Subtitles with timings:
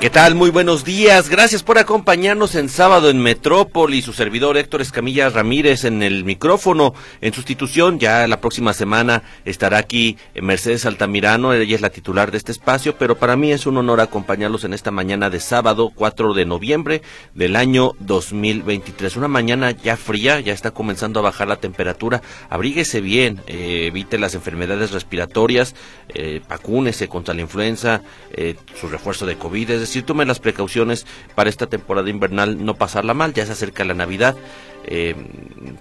[0.00, 0.36] ¿Qué tal?
[0.36, 1.28] Muy buenos días.
[1.28, 4.00] Gracias por acompañarnos en sábado en Metrópoli.
[4.00, 6.94] Su servidor Héctor Escamilla Ramírez en el micrófono.
[7.20, 11.52] En sustitución, ya la próxima semana estará aquí Mercedes Altamirano.
[11.52, 14.72] Ella es la titular de este espacio, pero para mí es un honor acompañarlos en
[14.72, 17.02] esta mañana de sábado 4 de noviembre
[17.34, 19.16] del año 2023.
[19.16, 22.22] Una mañana ya fría, ya está comenzando a bajar la temperatura.
[22.50, 25.74] Abríguese bien, eh, evite las enfermedades respiratorias,
[26.14, 29.70] eh, vacúnese contra la influenza, eh, su refuerzo de COVID.
[29.70, 33.84] Es decir, tome las precauciones para esta temporada invernal, no pasarla mal, ya se acerca
[33.84, 34.36] la Navidad.
[34.84, 35.14] Eh,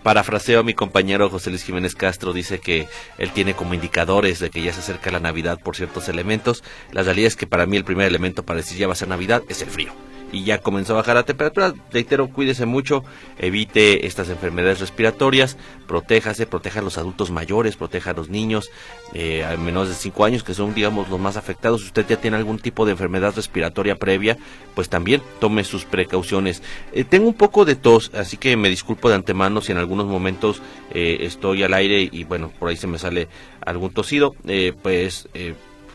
[0.04, 4.50] parafraseo a mi compañero José Luis Jiménez Castro, dice que él tiene como indicadores de
[4.50, 6.64] que ya se acerca la Navidad por ciertos elementos.
[6.92, 9.08] La realidad es que para mí el primer elemento para decir ya va a ser
[9.08, 9.94] Navidad es el frío
[10.38, 11.74] y ya comenzó a bajar la temperatura.
[11.92, 13.04] Reitero, cuídese mucho,
[13.40, 18.70] evite estas enfermedades respiratorias, protéjase, proteja a los adultos mayores, proteja a los niños
[19.14, 21.82] eh, a menos de 5 años, que son, digamos, los más afectados.
[21.82, 24.38] Si usted ya tiene algún tipo de enfermedad respiratoria previa,
[24.76, 26.62] pues también tome sus precauciones.
[26.94, 30.06] Eh, tengo un poco de tos, así que me disculpo de antemano si en algunos
[30.06, 33.28] momentos eh, estoy al aire y, bueno, por ahí se me sale
[33.66, 34.36] algún tosido,
[34.84, 35.28] pues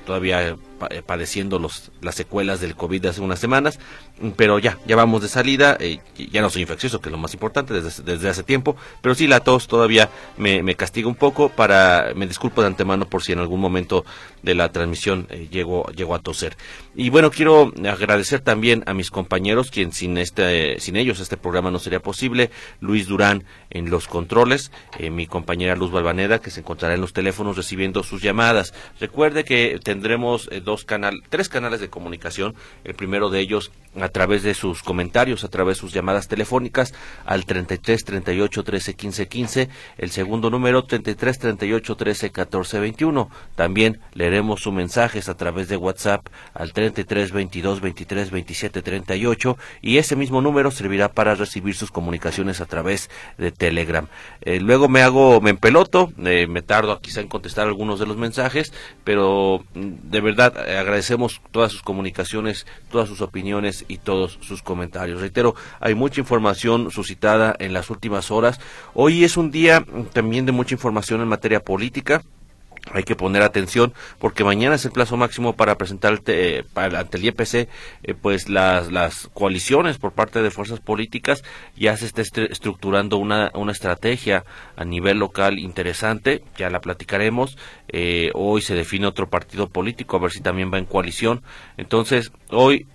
[0.05, 0.57] todavía
[0.91, 3.79] eh, padeciendo los, las secuelas del COVID de hace unas semanas,
[4.37, 7.33] pero ya, ya vamos de salida, eh, ya no soy infeccioso, que es lo más
[7.33, 11.49] importante desde, desde hace tiempo, pero sí la tos todavía me, me, castiga un poco,
[11.49, 14.05] para, me disculpo de antemano por si en algún momento
[14.43, 16.57] de la transmisión eh, llego, a toser.
[16.95, 21.71] Y bueno, quiero agradecer también a mis compañeros, quien sin, este, sin ellos este programa
[21.71, 24.73] no sería posible, Luis Durán en los controles,
[25.11, 28.75] mi compañera Luz Balvaneda, que se encontrará en los teléfonos recibiendo sus llamadas.
[29.01, 32.57] Recuerde que tendremos dos canal, tres canales de comunicación.
[32.83, 36.95] El primero de ellos a través de sus comentarios, a través de sus llamadas telefónicas
[37.25, 39.69] al 33 38 13 15 15.
[39.99, 43.31] El segundo número 33 38 13 14 21.
[43.55, 49.99] También leeremos sus mensajes a través de WhatsApp al 33 22 23 27 38 y
[49.99, 54.09] ese mismo número servirá para recibir sus comunicaciones a través de Telegram.
[54.41, 58.17] Eh, luego me hago, me empeloto, eh, me tardo quizá en contestar algunos de los
[58.17, 58.73] mensajes,
[59.05, 64.63] pero mm, de verdad eh, agradecemos todas sus comunicaciones, todas sus opiniones y todos sus
[64.63, 65.21] comentarios.
[65.21, 68.61] Reitero, hay mucha información suscitada en las últimas horas.
[68.95, 72.23] Hoy es un día mm, también de mucha información en materia política
[72.91, 77.25] hay que poner atención porque mañana es el plazo máximo para presentar eh, ante el
[77.25, 77.69] IEPC eh,
[78.21, 81.45] pues las, las coaliciones por parte de fuerzas políticas.
[81.77, 84.45] Ya se está estructurando una, una estrategia
[84.77, 87.57] a nivel local interesante ya la platicaremos
[87.89, 91.43] eh, hoy se define otro partido político a ver si también va en coalición.
[91.77, 92.87] Entonces hoy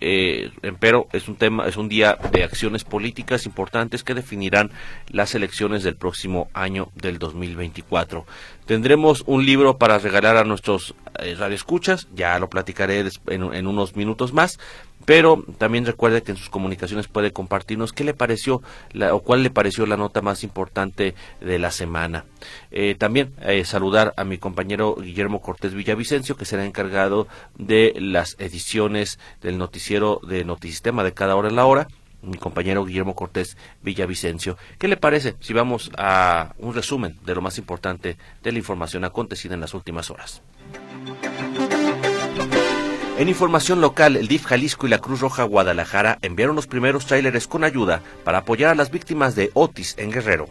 [0.80, 4.72] pero es un tema es un día de acciones políticas importantes que definirán
[5.10, 8.26] las elecciones del próximo año del 2024
[8.68, 14.34] tendremos un libro para regalar a nuestros eh, radioescuchas, ya lo platicaré en, unos minutos
[14.34, 14.60] más,
[15.06, 18.62] pero también recuerde que en sus comunicaciones puede compartirnos qué le pareció
[19.12, 22.26] o cuál le pareció la nota más importante de la semana.
[22.72, 27.28] Eh, también eh, saludar a mi compañero Guillermo Cortés Villavicencio, que será encargado
[27.58, 31.88] de las ediciones del noticiero de Notisistema de cada hora en la hora
[32.22, 34.58] mi compañero Guillermo Cortés Villavicencio.
[34.78, 39.04] ¿Qué le parece si vamos a un resumen de lo más importante de la información
[39.04, 40.42] acontecida en las últimas horas?
[43.18, 47.48] En información local, el DIF Jalisco y la Cruz Roja Guadalajara enviaron los primeros tráileres
[47.48, 50.50] con ayuda para apoyar a las víctimas de Otis en Guerrero.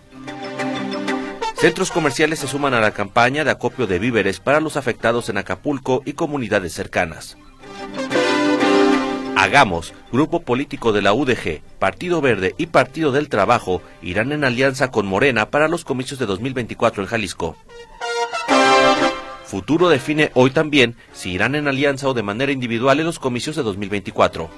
[1.55, 5.39] Centros comerciales se suman a la campaña de acopio de víveres para los afectados en
[5.39, 7.37] Acapulco y comunidades cercanas.
[9.37, 14.91] Hagamos, grupo político de la UDG, Partido Verde y Partido del Trabajo irán en alianza
[14.91, 17.55] con Morena para los comicios de 2024 en Jalisco.
[19.45, 23.57] Futuro define hoy también si irán en alianza o de manera individual en los comicios
[23.57, 24.49] de 2024.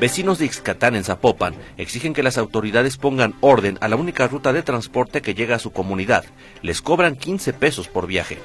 [0.00, 4.54] Vecinos de Ixcatán en Zapopan exigen que las autoridades pongan orden a la única ruta
[4.54, 6.24] de transporte que llega a su comunidad.
[6.62, 8.38] Les cobran 15 pesos por viaje.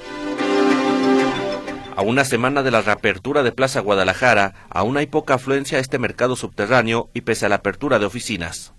[1.98, 5.98] A una semana de la reapertura de Plaza Guadalajara, aún hay poca afluencia a este
[5.98, 8.72] mercado subterráneo y pese a la apertura de oficinas.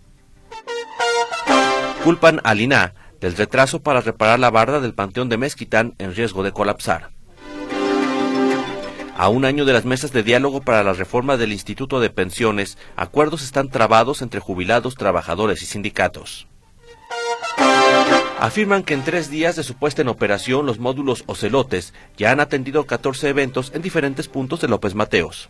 [2.06, 6.44] Culpan al INA del retraso para reparar la barda del Panteón de Mezquitán en riesgo
[6.44, 7.10] de colapsar.
[9.18, 12.77] A un año de las mesas de diálogo para la reforma del Instituto de Pensiones,
[12.95, 16.48] acuerdos están trabados entre jubilados, trabajadores y sindicatos.
[18.39, 22.39] Afirman que en tres días de su puesta en operación los módulos Ocelotes ya han
[22.39, 25.50] atendido 14 eventos en diferentes puntos de López Mateos.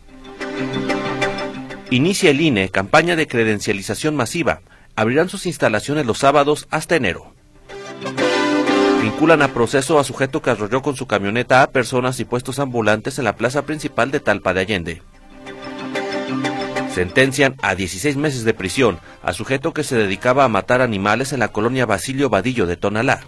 [1.90, 4.60] Inicia el INE campaña de credencialización masiva.
[4.96, 7.32] Abrirán sus instalaciones los sábados hasta enero.
[9.02, 13.18] Vinculan a proceso a sujeto que arrolló con su camioneta a personas y puestos ambulantes
[13.18, 15.02] en la plaza principal de Talpa de Allende.
[17.00, 21.40] Sentencian a 16 meses de prisión a sujeto que se dedicaba a matar animales en
[21.40, 23.22] la colonia Basilio Vadillo de Tonalá.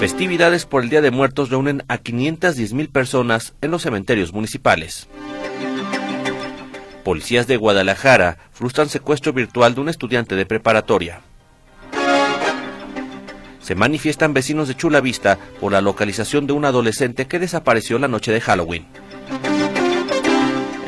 [0.00, 5.08] Festividades por el Día de Muertos reúnen a 510 mil personas en los cementerios municipales.
[7.04, 11.20] Policías de Guadalajara frustran secuestro virtual de un estudiante de preparatoria
[13.68, 18.08] se manifiestan vecinos de Chula Vista por la localización de un adolescente que desapareció la
[18.08, 18.86] noche de Halloween.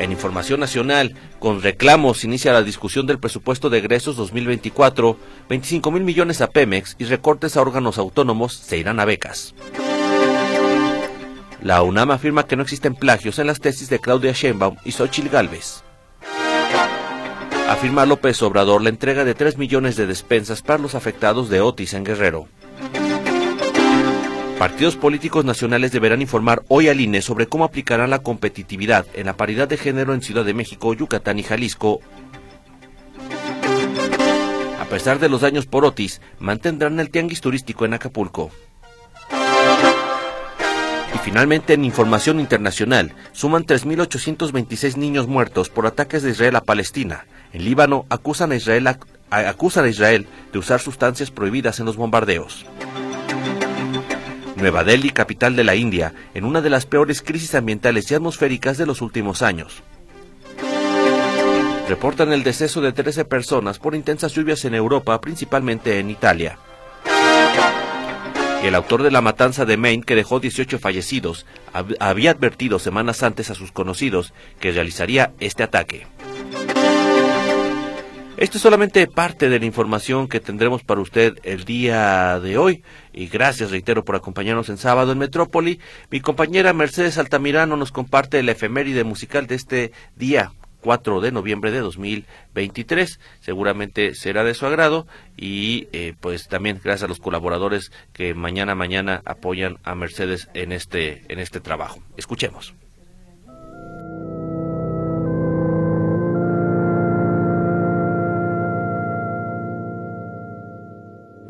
[0.01, 5.15] En información nacional, con reclamos inicia la discusión del presupuesto de egresos 2024,
[5.47, 9.53] 25 mil millones a Pemex y recortes a órganos autónomos se irán a becas.
[11.61, 15.29] La UNAM afirma que no existen plagios en las tesis de Claudia Sheinbaum y Xochitl
[15.29, 15.83] Galvez.
[17.69, 21.93] Afirma López Obrador la entrega de 3 millones de despensas para los afectados de Otis
[21.93, 22.47] en Guerrero.
[24.61, 29.35] Partidos políticos nacionales deberán informar hoy al INE sobre cómo aplicarán la competitividad en la
[29.35, 31.99] paridad de género en Ciudad de México, Yucatán y Jalisco.
[34.79, 38.51] A pesar de los daños por Otis, mantendrán el tianguis turístico en Acapulco.
[41.15, 47.25] Y finalmente, en información internacional, suman 3.826 niños muertos por ataques de Israel a Palestina.
[47.51, 48.95] En Líbano acusan a Israel,
[49.31, 52.67] acusan a Israel de usar sustancias prohibidas en los bombardeos.
[54.61, 58.77] Nueva Delhi, capital de la India, en una de las peores crisis ambientales y atmosféricas
[58.77, 59.81] de los últimos años.
[61.89, 66.57] Reportan el deceso de 13 personas por intensas lluvias en Europa, principalmente en Italia.
[68.63, 71.47] El autor de la matanza de Maine, que dejó 18 fallecidos,
[71.99, 76.05] había advertido semanas antes a sus conocidos que realizaría este ataque.
[78.41, 82.83] Esto es solamente parte de la información que tendremos para usted el día de hoy.
[83.13, 85.79] Y gracias, reitero, por acompañarnos en sábado en Metrópoli.
[86.09, 91.71] Mi compañera Mercedes Altamirano nos comparte el efeméride musical de este día 4 de noviembre
[91.71, 93.19] de 2023.
[93.39, 98.75] Seguramente será de su agrado y eh, pues también gracias a los colaboradores que mañana
[98.75, 101.99] mañana apoyan a Mercedes en este en este trabajo.
[102.17, 102.73] Escuchemos.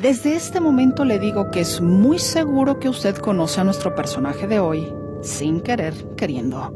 [0.02, 4.48] Desde este momento le digo que es muy seguro que usted conoce a nuestro personaje
[4.48, 6.72] de hoy, sin querer, queriendo.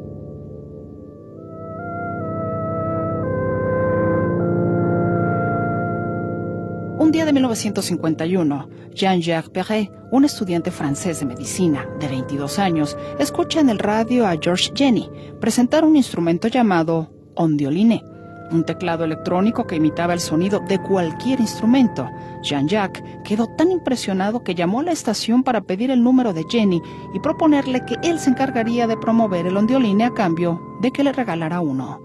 [7.00, 13.60] Un día de 1951, Jean-Jacques Perret, un estudiante francés de medicina de 22 años, escucha
[13.60, 15.10] en el radio a George Jenny
[15.42, 18.04] presentar un instrumento llamado ondioline
[18.52, 22.10] un teclado electrónico que imitaba el sonido de cualquier instrumento.
[22.42, 26.82] Jean-Jacques quedó tan impresionado que llamó a la estación para pedir el número de Jenny
[27.14, 31.14] y proponerle que él se encargaría de promover el ondioline a cambio de que le
[31.14, 32.05] regalara uno.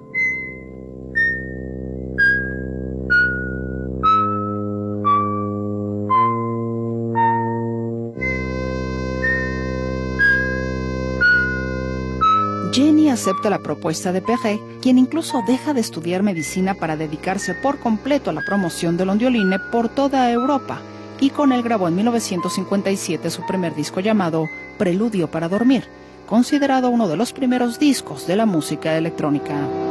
[13.11, 18.31] Acepta la propuesta de Perret, quien incluso deja de estudiar medicina para dedicarse por completo
[18.31, 20.81] a la promoción del ondioline por toda Europa,
[21.21, 24.49] y con él grabó en 1957 su primer disco llamado
[24.79, 25.85] Preludio para Dormir,
[26.27, 29.90] considerado uno de los primeros discos de la música electrónica.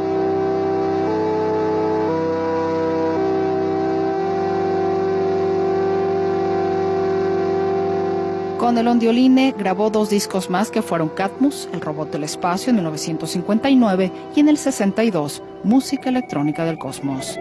[8.60, 12.76] Con el Ondioline grabó dos discos más que fueron Catmus, El Robot del Espacio en
[12.76, 17.38] 1959 y en el 62, Música Electrónica del Cosmos.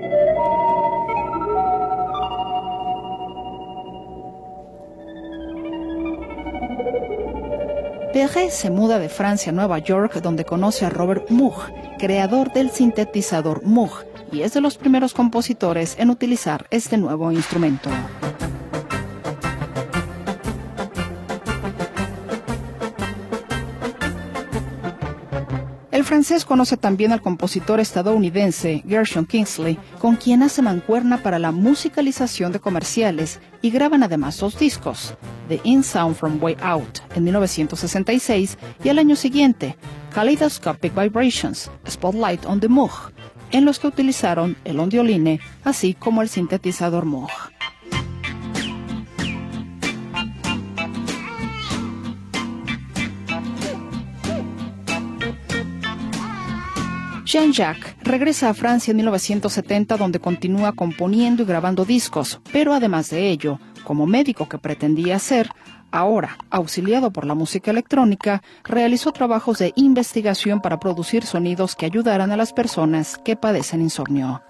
[8.13, 12.71] Perret se muda de Francia a Nueva York donde conoce a Robert Moog, creador del
[12.71, 17.89] sintetizador Moog, y es de los primeros compositores en utilizar este nuevo instrumento.
[26.09, 32.51] Francés conoce también al compositor estadounidense Gershon Kingsley, con quien hace mancuerna para la musicalización
[32.51, 35.13] de comerciales y graban además dos discos,
[35.49, 39.75] The In Sound from Way Out en 1966 y al año siguiente,
[40.11, 43.11] Kaleidoscopic Vibrations, Spotlight on the Moog,
[43.51, 47.29] en los que utilizaron el ondioline así como el sintetizador Moog.
[57.29, 63.29] Jean-Jacques regresa a Francia en 1970 donde continúa componiendo y grabando discos, pero además de
[63.29, 65.47] ello, como médico que pretendía ser,
[65.91, 72.31] ahora auxiliado por la música electrónica, realizó trabajos de investigación para producir sonidos que ayudaran
[72.31, 74.41] a las personas que padecen insomnio.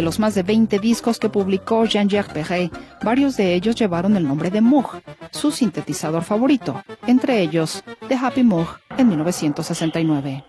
[0.00, 4.26] De los más de 20 discos que publicó Jean-Jacques Perret, varios de ellos llevaron el
[4.26, 10.42] nombre de Moog, su sintetizador favorito, entre ellos The Happy Moog en 1969.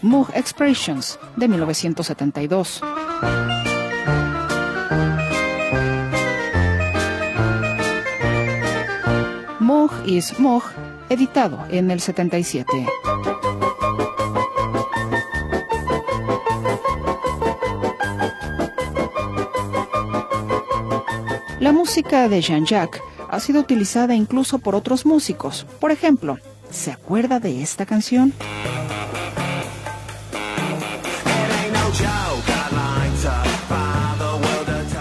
[0.00, 2.82] Moog Expressions de 1972.
[10.06, 10.64] Is Moog,
[11.08, 12.86] editado en el 77.
[21.60, 25.66] La música de Jean-Jacques ha sido utilizada incluso por otros músicos.
[25.78, 26.38] Por ejemplo,
[26.70, 28.32] ¿se acuerda de esta canción?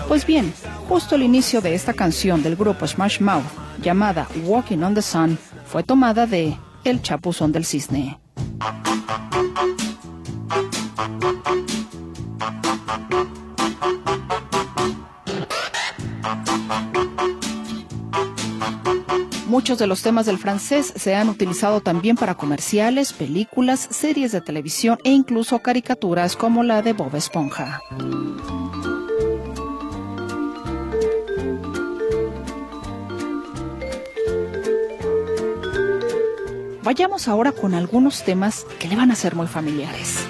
[0.07, 0.53] Pues bien,
[0.89, 3.45] justo el inicio de esta canción del grupo Smash Mouth,
[3.79, 8.19] llamada Walking on the Sun, fue tomada de El Chapuzón del Cisne.
[19.45, 24.41] Muchos de los temas del francés se han utilizado también para comerciales, películas, series de
[24.41, 27.79] televisión e incluso caricaturas como la de Bob Esponja.
[36.81, 40.25] Vayamos ahora con algunos temas que le van a ser muy familiares.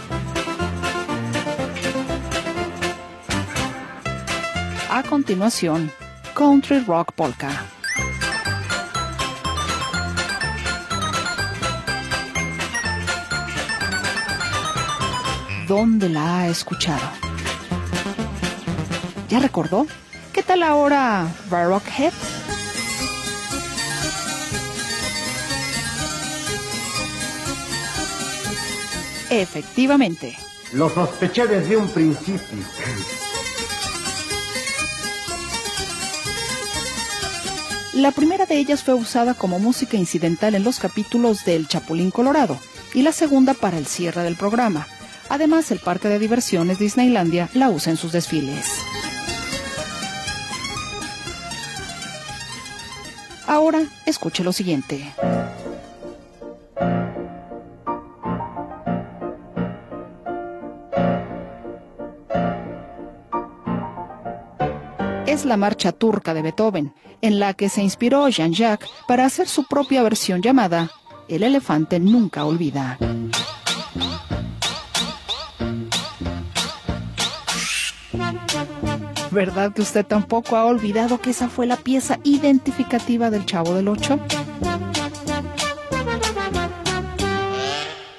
[4.90, 5.92] A continuación,
[6.34, 7.50] Country Rock Polka.
[15.68, 17.08] ¿Dónde la ha escuchado?
[19.30, 19.86] ¿Ya recordó?
[20.34, 22.39] ¿Qué tal ahora Baroque Head?
[29.30, 30.36] Efectivamente.
[30.74, 32.40] Lo sospeché desde un principio.
[37.94, 42.58] La primera de ellas fue usada como música incidental en los capítulos del Chapulín Colorado
[42.94, 44.88] y la segunda para el cierre del programa.
[45.28, 48.68] Además, el parque de diversiones Disneylandia la usa en sus desfiles.
[53.48, 55.14] Ahora, escuche lo siguiente.
[65.46, 70.04] La marcha turca de Beethoven, en la que se inspiró Jean-Jacques para hacer su propia
[70.04, 70.92] versión llamada
[71.28, 72.98] El elefante nunca olvida.
[79.32, 83.88] ¿Verdad que usted tampoco ha olvidado que esa fue la pieza identificativa del Chavo del
[83.88, 84.20] Ocho?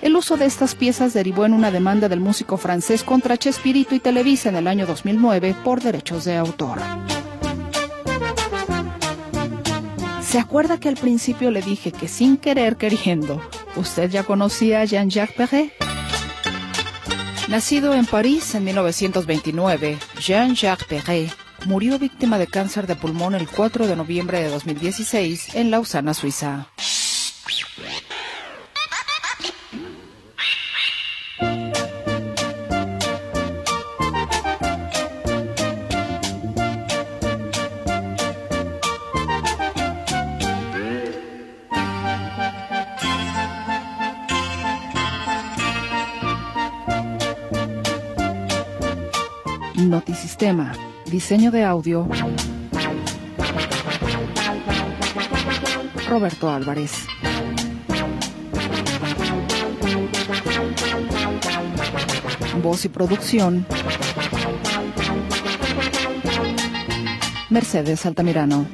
[0.03, 4.01] El uso de estas piezas derivó en una demanda del músico francés contra Chespirito y
[4.01, 6.79] Televisa en el año 2009 por derechos de autor.
[10.23, 13.43] ¿Se acuerda que al principio le dije que sin querer queriendo,
[13.77, 15.73] usted ya conocía a Jean-Jacques Perret?
[17.49, 21.31] Nacido en París en 1929, Jean-Jacques Perret
[21.67, 26.69] murió víctima de cáncer de pulmón el 4 de noviembre de 2016 en Lausana, Suiza.
[50.11, 50.73] Notisistema.
[51.07, 52.09] Diseño de audio.
[56.09, 57.07] Roberto Álvarez.
[62.61, 63.65] Voz y producción.
[67.49, 68.67] Mercedes Altamirano.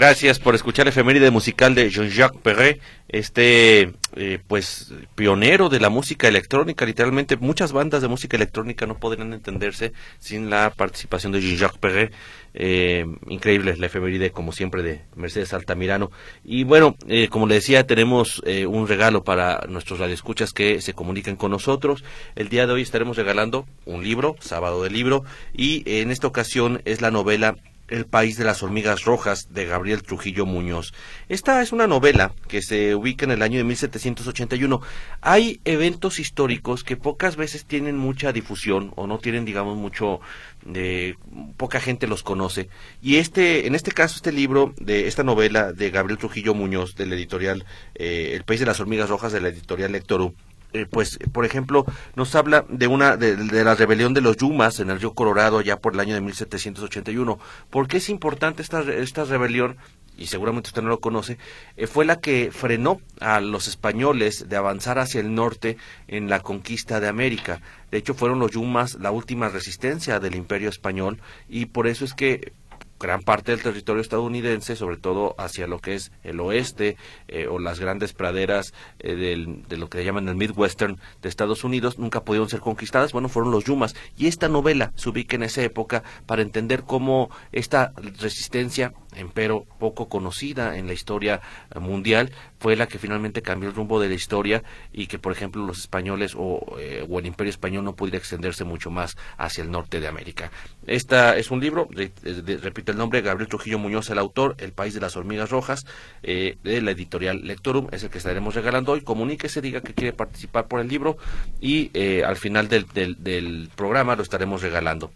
[0.00, 6.26] Gracias por escuchar efeméride musical de Jean-Jacques Perret, este eh, pues pionero de la música
[6.26, 6.86] electrónica.
[6.86, 12.14] Literalmente muchas bandas de música electrónica no podrían entenderse sin la participación de Jean-Jacques Perret.
[12.54, 16.10] Eh, increíble la efeméride, como siempre, de Mercedes Altamirano.
[16.44, 20.94] Y bueno, eh, como le decía, tenemos eh, un regalo para nuestros radioescuchas que se
[20.94, 22.04] comunican con nosotros.
[22.36, 26.80] El día de hoy estaremos regalando un libro, sábado de libro, y en esta ocasión
[26.86, 27.56] es la novela
[27.90, 30.94] el país de las hormigas rojas de Gabriel Trujillo Muñoz.
[31.28, 34.80] Esta es una novela que se ubica en el año de 1781.
[35.20, 40.20] Hay eventos históricos que pocas veces tienen mucha difusión o no tienen, digamos, mucho
[40.64, 41.16] de
[41.56, 42.68] poca gente los conoce
[43.00, 47.12] y este en este caso este libro de esta novela de Gabriel Trujillo Muñoz del
[47.14, 50.34] editorial eh, El país de las hormigas rojas de la editorial Lectoru
[50.72, 51.84] eh, pues, por ejemplo,
[52.14, 55.78] nos habla de una de, la rebelión de los Yumas en el río Colorado ya
[55.78, 57.38] por el año de 1781.
[57.70, 59.76] ¿Por qué es importante esta, esta rebelión?
[60.16, 61.38] Y seguramente usted no lo conoce,
[61.76, 66.40] eh, fue la que frenó a los españoles de avanzar hacia el norte en la
[66.40, 67.62] conquista de América.
[67.90, 72.12] De hecho, fueron los Yumas la última resistencia del imperio español y por eso es
[72.12, 72.52] que
[73.00, 77.58] gran parte del territorio estadounidense, sobre todo hacia lo que es el oeste eh, o
[77.58, 82.22] las grandes praderas eh, del, de lo que llaman el Midwestern de Estados Unidos, nunca
[82.24, 83.12] pudieron ser conquistadas.
[83.12, 83.96] Bueno, fueron los Yumas.
[84.18, 90.08] Y esta novela se ubica en esa época para entender cómo esta resistencia, empero poco
[90.08, 91.40] conocida en la historia
[91.78, 94.62] mundial, fue la que finalmente cambió el rumbo de la historia
[94.92, 98.64] y que, por ejemplo, los españoles o, eh, o el imperio español no pudiera extenderse
[98.64, 100.50] mucho más hacia el norte de América.
[100.86, 105.00] Esta es un libro, repito el nombre, Gabriel Trujillo Muñoz, el autor, El País de
[105.00, 105.86] las Hormigas Rojas,
[106.22, 109.02] eh, de la editorial Lectorum, es el que estaremos regalando hoy.
[109.02, 111.16] Comuníquese, diga que quiere participar por el libro
[111.60, 115.10] y eh, al final del, del, programa lo estaremos regalando.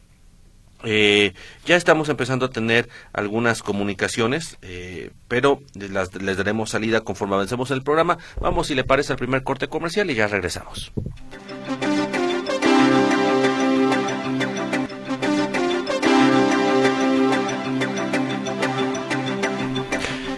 [0.85, 1.33] Eh,
[1.65, 4.59] ya estamos empezando a tener algunas comunicaciones,
[5.29, 8.19] pero las, les daremos salida conforme avancemos en el programa.
[8.41, 10.93] Vamos, si le parece, al primer corte comercial y ya regresamos.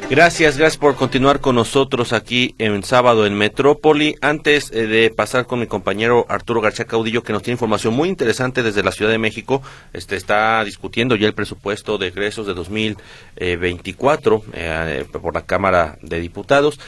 [0.08, 4.14] Gracias, gracias por continuar con nosotros aquí en sábado en Metrópoli.
[4.20, 8.08] Antes eh, de pasar con mi compañero Arturo García Caudillo, que nos tiene información muy
[8.08, 12.54] interesante desde la Ciudad de México, este está discutiendo ya el presupuesto de egresos de
[12.54, 16.78] 2024 eh, eh, por la Cámara de Diputados.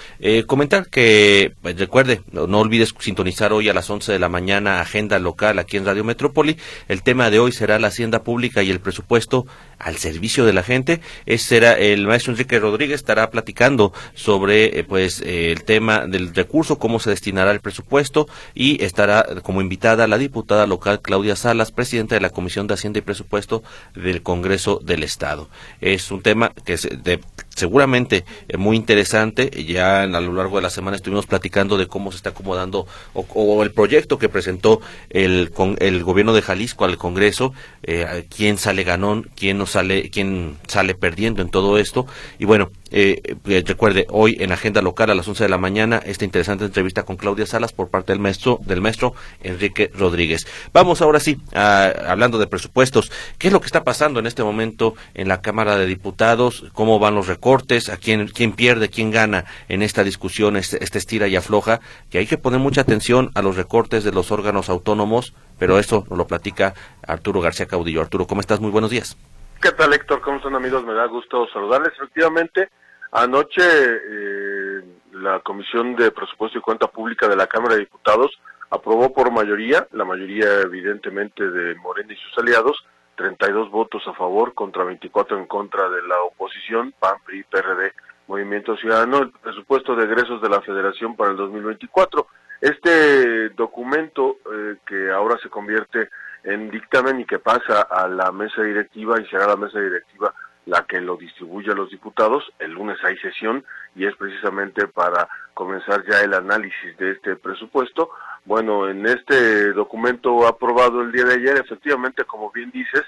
[0.46, 4.80] comentar que, pues, recuerde, no, no, olvides sintonizar hoy a las 11 de la mañana
[4.80, 6.56] agenda local aquí en Radio Metrópoli.
[6.86, 9.44] El tema de hoy será la hacienda pública y el presupuesto
[9.80, 11.00] al servicio de la gente.
[11.26, 16.34] Ese será el maestro Enrique Rodríguez estará platicando sobre eh, pues eh, el tema del
[16.34, 21.72] recurso, cómo se destinará el presupuesto y estará como invitada la diputada local Claudia Salas,
[21.72, 23.62] presidenta de la Comisión de Hacienda y Presupuesto
[23.94, 25.48] del Congreso del Estado.
[25.80, 27.20] Es un tema que es de
[27.58, 29.50] seguramente eh, muy interesante.
[29.64, 33.62] Ya a lo largo de la semana estuvimos platicando de cómo se está acomodando o,
[33.62, 38.84] el proyecto que presentó el, con, el gobierno de Jalisco al Congreso, eh, quién sale
[38.84, 42.06] ganón, quién no sale, quién sale perdiendo en todo esto.
[42.38, 46.00] Y bueno, eh, eh, recuerde, hoy en agenda local a las 11 de la mañana,
[46.04, 50.46] esta interesante entrevista con Claudia Salas por parte del maestro, del maestro Enrique Rodríguez.
[50.72, 54.94] Vamos ahora sí, hablando de presupuestos, ¿qué es lo que está pasando en este momento
[55.14, 56.66] en la Cámara de Diputados?
[56.72, 57.88] ¿Cómo van los recortes?
[57.88, 61.80] ¿A quién, quién pierde, quién gana en esta discusión, este, este estira y afloja?
[62.10, 66.08] Que hay que poner mucha atención a los recortes de los órganos autónomos, pero nos
[66.08, 66.74] lo platica
[67.06, 68.00] Arturo García Caudillo.
[68.00, 68.60] Arturo, ¿cómo estás?
[68.60, 69.16] Muy buenos días.
[69.60, 70.20] ¿Qué tal, Héctor?
[70.20, 70.84] ¿Cómo están, amigos?
[70.84, 71.92] Me da gusto saludarles.
[71.94, 72.68] Efectivamente,
[73.10, 78.30] anoche eh, la Comisión de Presupuesto y Cuenta Pública de la Cámara de Diputados
[78.70, 84.54] aprobó por mayoría, la mayoría evidentemente de Morena y sus aliados, 32 votos a favor
[84.54, 87.92] contra 24 en contra de la oposición, PAN, PRI, PRD,
[88.28, 92.28] Movimiento Ciudadano, el presupuesto de egresos de la Federación para el 2024.
[92.60, 96.10] Este documento eh, que ahora se convierte
[96.48, 100.32] en dictamen y que pasa a la mesa directiva y será la mesa directiva
[100.64, 102.42] la que lo distribuye a los diputados.
[102.58, 108.10] El lunes hay sesión y es precisamente para comenzar ya el análisis de este presupuesto.
[108.46, 113.02] Bueno, en este documento aprobado el día de ayer, efectivamente, como bien dices,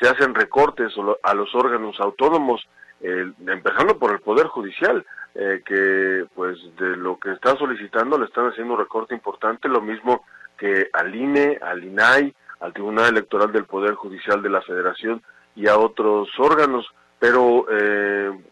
[0.00, 2.66] se hacen recortes a los órganos autónomos,
[3.00, 5.04] empezando por el Poder Judicial,
[5.34, 9.80] eh, que pues de lo que está solicitando le están haciendo un recorte importante, lo
[9.80, 10.24] mismo
[10.56, 15.22] que al INE, al INAI, al Tribunal Electoral del Poder Judicial de la Federación
[15.54, 16.86] y a otros órganos.
[17.24, 17.64] pero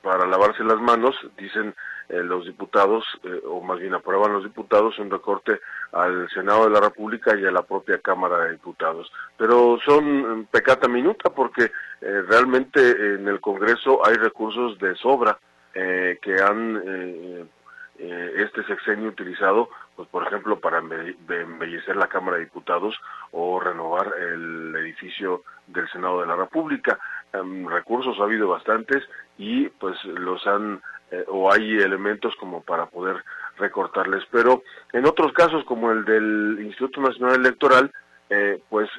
[0.00, 1.74] para lavarse las manos, dicen
[2.08, 3.04] los diputados,
[3.46, 5.60] o más bien aprueban los diputados, un recorte
[5.92, 9.12] al Senado de la República y a la propia Cámara de Diputados.
[9.36, 12.80] Pero son pecata minuta porque realmente
[13.14, 15.38] en el Congreso hay recursos de sobra
[15.74, 17.48] que han
[18.04, 24.12] eh, este sexenio utilizado, pues por ejemplo, para embellecer la Cámara de Diputados o renovar
[24.18, 26.98] el edificio del Senado de la República.
[27.32, 29.04] Em, recursos ha habido bastantes
[29.38, 33.22] y pues los han, eh, o hay elementos como para poder
[33.56, 34.24] recortarles.
[34.32, 37.92] Pero en otros casos, como el del Instituto Nacional Electoral,
[38.30, 38.90] eh, pues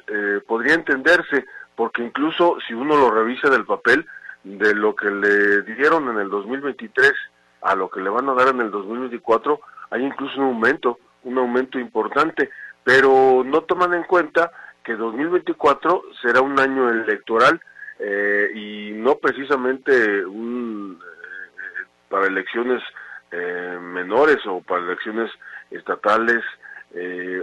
[0.46, 1.44] podría entenderse,
[1.76, 4.06] porque incluso si uno lo revisa del papel,
[4.44, 7.12] de lo que le dieron en el 2023
[7.64, 9.58] a lo que le van a dar en el 2024,
[9.90, 12.50] hay incluso un aumento, un aumento importante,
[12.84, 14.52] pero no toman en cuenta
[14.84, 17.60] que 2024 será un año electoral
[17.98, 22.82] eh, y no precisamente un, eh, para elecciones
[23.30, 25.30] eh, menores o para elecciones
[25.70, 26.44] estatales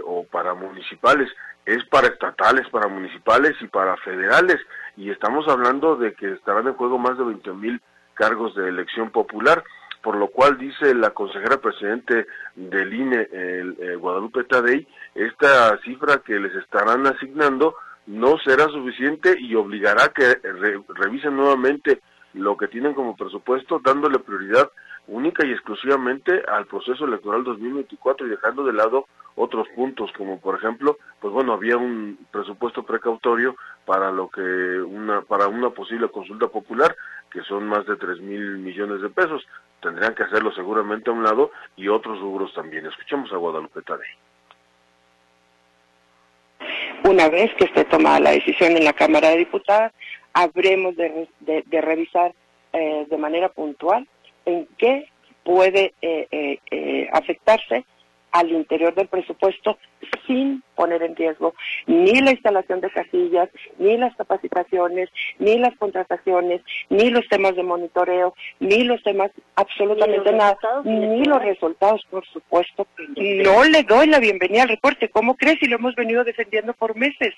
[0.06, 1.28] o para municipales,
[1.66, 4.56] es para estatales, para municipales y para federales.
[4.96, 7.82] Y estamos hablando de que estarán en juego más de 20 mil
[8.14, 9.62] cargos de elección popular
[10.02, 16.38] por lo cual dice la consejera presidente del INE, el, Guadalupe Tadei, esta cifra que
[16.38, 20.36] les estarán asignando no será suficiente y obligará a que
[20.88, 22.00] revisen nuevamente
[22.34, 24.70] lo que tienen como presupuesto, dándole prioridad
[25.06, 30.56] única y exclusivamente al proceso electoral 2024 y dejando de lado otros puntos como por
[30.56, 36.48] ejemplo pues bueno había un presupuesto precautorio para lo que una para una posible consulta
[36.48, 36.94] popular
[37.32, 39.46] que son más de tres mil millones de pesos.
[39.80, 42.86] Tendrían que hacerlo seguramente a un lado y otros rubros también.
[42.86, 44.08] Escuchemos a Guadalupe Tadei.
[47.04, 49.92] Una vez que esté tomada la decisión en la Cámara de Diputados
[50.34, 52.32] habremos de, de, revisar
[52.72, 54.06] eh, de manera puntual
[54.46, 55.08] en qué
[55.44, 57.84] puede eh, eh, eh, afectarse
[58.32, 59.78] al interior del presupuesto
[60.26, 61.54] sin poner en riesgo
[61.86, 65.08] ni la instalación de casillas, ni las capacitaciones,
[65.38, 71.42] ni las contrataciones, ni los temas de monitoreo, ni los temas absolutamente nada, ni los
[71.42, 72.86] resultados, por supuesto.
[73.16, 75.08] No le doy la bienvenida al recorte.
[75.08, 77.34] ¿Cómo crees si lo hemos venido defendiendo por meses?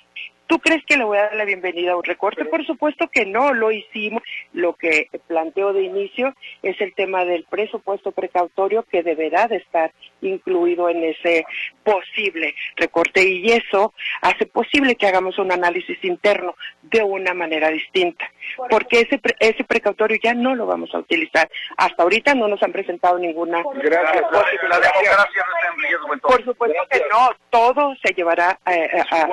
[0.46, 2.44] ¿Tú crees que le voy a dar la bienvenida a un recorte?
[2.44, 4.22] Por supuesto que no, lo hicimos.
[4.52, 9.92] Lo que planteo de inicio es el tema del presupuesto precautorio que deberá de estar
[10.20, 11.44] incluido en ese
[11.82, 18.30] posible recorte y eso hace posible que hagamos un análisis interno de una manera distinta,
[18.70, 21.48] porque ese ese precautorio ya no lo vamos a utilizar.
[21.76, 23.62] Hasta ahorita no nos han presentado ninguna.
[23.74, 24.22] Gracias.
[24.68, 26.08] La democracia no está en riesgo.
[26.22, 29.28] Por supuesto que no, todo se llevará eh, eh, a,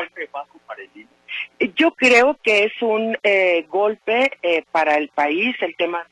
[1.76, 4.32] yo creo que es un eh, golpe
[4.72, 6.06] para el país el tema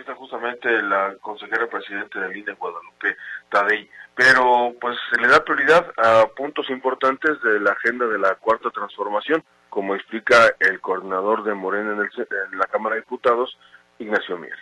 [0.00, 3.16] está justamente la consejera presidente del INE, Guadalupe
[3.48, 3.88] Tadei.
[4.14, 8.70] Pero pues se le da prioridad a puntos importantes de la agenda de la cuarta
[8.70, 13.56] transformación, como explica el coordinador de Morena en, la Cámara de Diputados,
[13.98, 14.56] Ignacio Mier.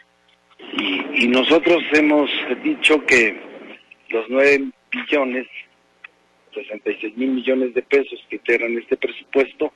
[0.73, 2.31] Y, y nosotros hemos
[2.63, 3.51] dicho que
[4.11, 5.47] los nueve billones,
[6.55, 9.73] 66 mil millones de pesos que integran este presupuesto,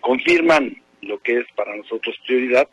[0.00, 2.68] confirman lo que es para nosotros prioridad,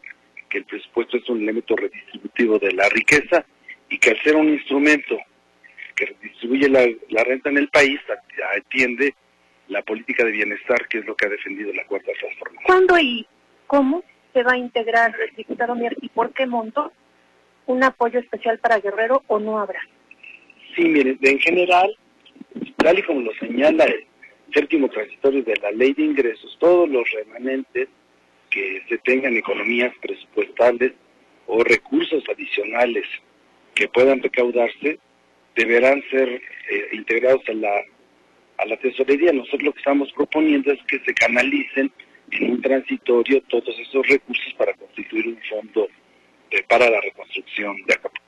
[0.54, 3.44] que el presupuesto es un elemento redistributivo de la riqueza
[3.90, 5.18] y que al ser un instrumento
[5.96, 8.00] que redistribuye la, renta en el país,
[8.56, 9.16] atiende
[9.68, 12.66] la política de bienestar, que es lo que ha defendido la Cuarta Transformación.
[12.66, 13.26] ¿Cuándo y
[13.66, 16.92] cómo se va a integrar, diputado Mier, y por qué monto
[17.66, 19.80] un apoyo especial para Guerrero o no habrá?
[20.76, 21.98] Sí, miren, en general,
[22.78, 24.06] tal y como lo señala el
[24.54, 27.90] séptimo transitorio de la ley de ingresos, todos los remanentes
[28.54, 30.94] que se tengan economías presupuestales
[31.48, 33.06] o recursos adicionales
[33.74, 35.00] que puedan recaudarse
[35.56, 37.82] deberán ser eh, integrados a la,
[38.58, 39.34] a la tesorería.
[39.34, 41.92] Nosotros lo que estamos proponiendo es que se canalicen
[42.32, 45.88] en un transitorio todos esos recursos para constituir un fondo
[46.70, 48.24] para la reconstrucción de Acapulco.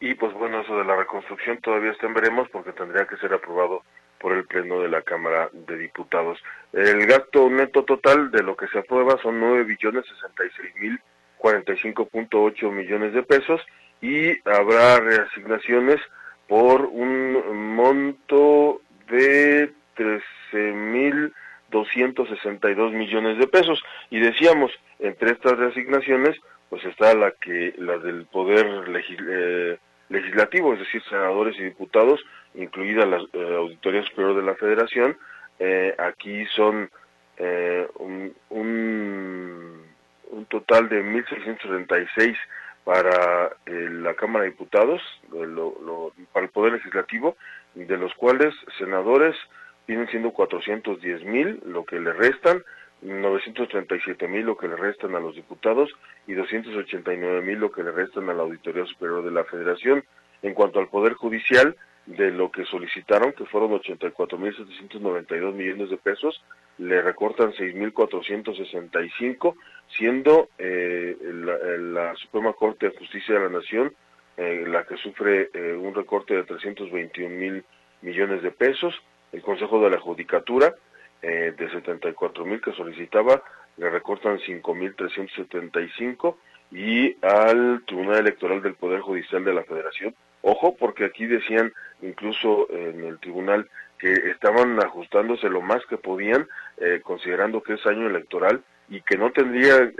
[0.00, 3.32] Y pues bueno, eso de la reconstrucción todavía está en veremos porque tendría que ser
[3.32, 3.82] aprobado
[4.24, 6.42] por el Pleno de la Cámara de Diputados.
[6.72, 10.98] El gasto neto total de lo que se aprueba son 9 billones 66 mil
[11.38, 13.60] 45.8 millones de pesos
[14.00, 16.00] y habrá reasignaciones
[16.48, 21.34] por un monto de 13 mil
[21.70, 28.24] 262 millones de pesos y decíamos entre estas reasignaciones pues está la que la del
[28.24, 29.76] poder eh,
[30.08, 35.16] legislativo es decir senadores y diputados incluida la eh, Auditoría Superior de la Federación.
[35.58, 36.90] Eh, aquí son
[37.36, 38.34] eh, un,
[40.34, 42.36] un total de 1.636
[42.84, 45.00] para eh, la Cámara de Diputados,
[46.32, 47.36] para el Poder Legislativo,
[47.74, 49.34] de los cuales senadores
[49.86, 52.62] vienen siendo 410 mil, lo que le restan,
[53.02, 55.90] 937 mil lo que le restan a los diputados
[56.26, 60.04] y 289 mil lo que le restan a la Auditoría Superior de la Federación.
[60.42, 66.42] En cuanto al Poder Judicial, de lo que solicitaron, que fueron 84.792 millones de pesos,
[66.78, 69.54] le recortan 6.465,
[69.96, 73.94] siendo eh, la, Suprema Corte de Justicia de la Nación
[74.36, 77.64] eh, la que sufre eh, un recorte de 321 mil
[78.02, 78.94] millones de pesos,
[79.32, 80.74] el Consejo de la Judicatura
[81.22, 83.42] de 74 mil que solicitaba
[83.78, 86.36] le recortan 5.375
[86.70, 90.14] y al Tribunal Electoral del Poder Judicial de la Federación.
[90.42, 96.46] Ojo, porque aquí decían incluso en el tribunal que estaban ajustándose lo más que podían,
[96.78, 99.94] eh, considerando que es año electoral y que no tendrían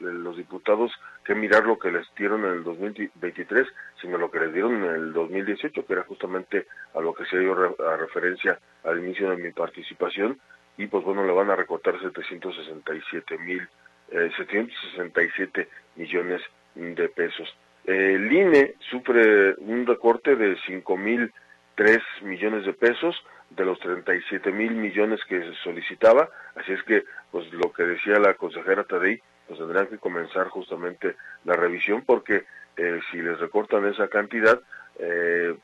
[0.00, 0.92] los diputados
[1.24, 3.66] que mirar lo que les dieron en el 2023,
[4.00, 7.38] sino lo que les dieron en el 2018, que era justamente a lo que se
[7.38, 10.38] dio a referencia al inicio de mi participación,
[10.76, 13.66] y pues bueno, le van a recortar 767 mil,
[14.10, 16.42] eh, 767 millones
[16.74, 17.54] de pesos.
[17.88, 23.16] El INE sufre un recorte de 5.003 millones de pesos
[23.48, 28.18] de los 37 mil millones que se solicitaba, así es que, pues lo que decía
[28.18, 32.44] la consejera Tadei, pues tendrán que comenzar justamente la revisión porque
[32.76, 34.60] eh, si les recortan esa cantidad,
[34.98, 35.56] eh,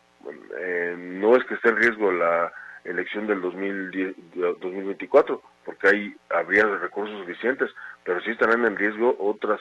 [0.61, 2.51] eh, no es que esté en riesgo la
[2.85, 7.71] elección del 2024, porque ahí habría recursos suficientes,
[8.03, 9.61] pero sí estarán en riesgo otras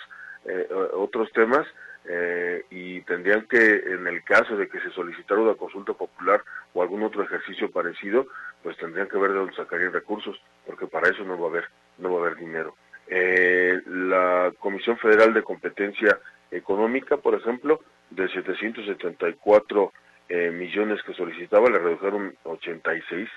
[0.93, 1.65] otros temas
[2.05, 6.81] eh, y tendrían que, en el caso de que se solicitara una consulta popular o
[6.81, 8.27] algún otro ejercicio parecido,
[8.61, 11.65] pues tendrían que ver de dónde sacarían recursos, porque para eso no va a haber,
[11.97, 12.75] no va a haber dinero.
[13.07, 16.19] Eh, la Comisión Federal de Competencia
[16.51, 19.91] Económica, por ejemplo, de 774
[20.29, 23.29] eh, millones que solicitaba, le redujeron 86.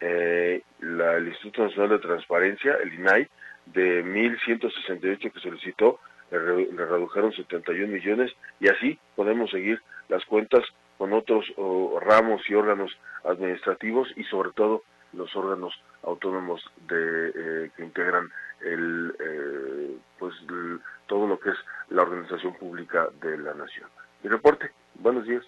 [0.00, 3.28] Eh, la, el Instituto Nacional de Transparencia, el INAI,
[3.66, 5.98] de 1.168 que solicitó,
[6.30, 10.64] le, redujeron 71 millones y así podemos seguir las cuentas
[10.98, 11.44] con otros
[12.00, 12.90] ramos y órganos
[13.24, 18.28] administrativos y sobre todo los órganos autónomos de, eh, que integran
[18.64, 20.34] el, eh, pues
[21.06, 21.56] todo lo que es
[21.90, 23.88] la organización pública de la nación.
[24.22, 25.42] Mi reporte, buenos días.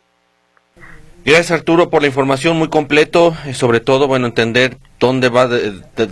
[1.24, 5.48] Gracias Arturo por la información muy completo, sobre todo, bueno, entender dónde va,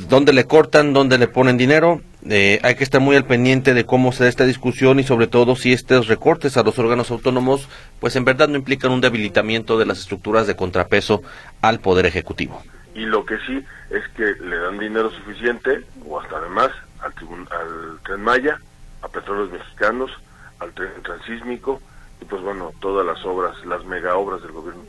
[0.09, 2.01] dónde le cortan, dónde le ponen dinero.
[2.29, 5.29] Eh, hay que estar muy al pendiente de cómo se da esta discusión y sobre
[5.29, 7.69] todo si estos recortes a los órganos autónomos,
[8.01, 11.23] pues en verdad no implican un debilitamiento de las estructuras de contrapeso
[11.63, 12.63] al poder ejecutivo.
[12.95, 18.01] Y lo que sí es que le dan dinero suficiente o hasta además al, al
[18.05, 18.59] tren Maya,
[19.03, 20.11] a petróleos mexicanos,
[20.59, 21.81] al tren transísmico
[22.21, 24.83] y pues bueno, todas las obras, las mega obras del gobierno.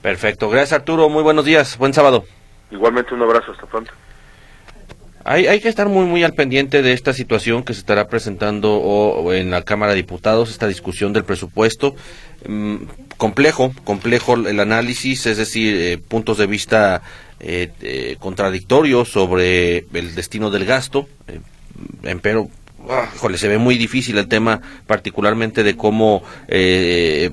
[0.00, 2.24] Perfecto, gracias Arturo, muy buenos días, buen sábado.
[2.70, 3.92] Igualmente un abrazo, hasta pronto.
[5.28, 9.32] Hay, hay que estar muy muy al pendiente de esta situación que se estará presentando
[9.32, 11.96] en la Cámara de Diputados, esta discusión del presupuesto.
[12.48, 12.76] Mm,
[13.16, 17.02] complejo, complejo el análisis, es decir, eh, puntos de vista
[17.40, 21.08] eh, eh, contradictorios sobre el destino del gasto,
[22.22, 22.48] pero
[22.88, 27.30] Ah, se ve muy difícil el tema, particularmente de cómo, eh,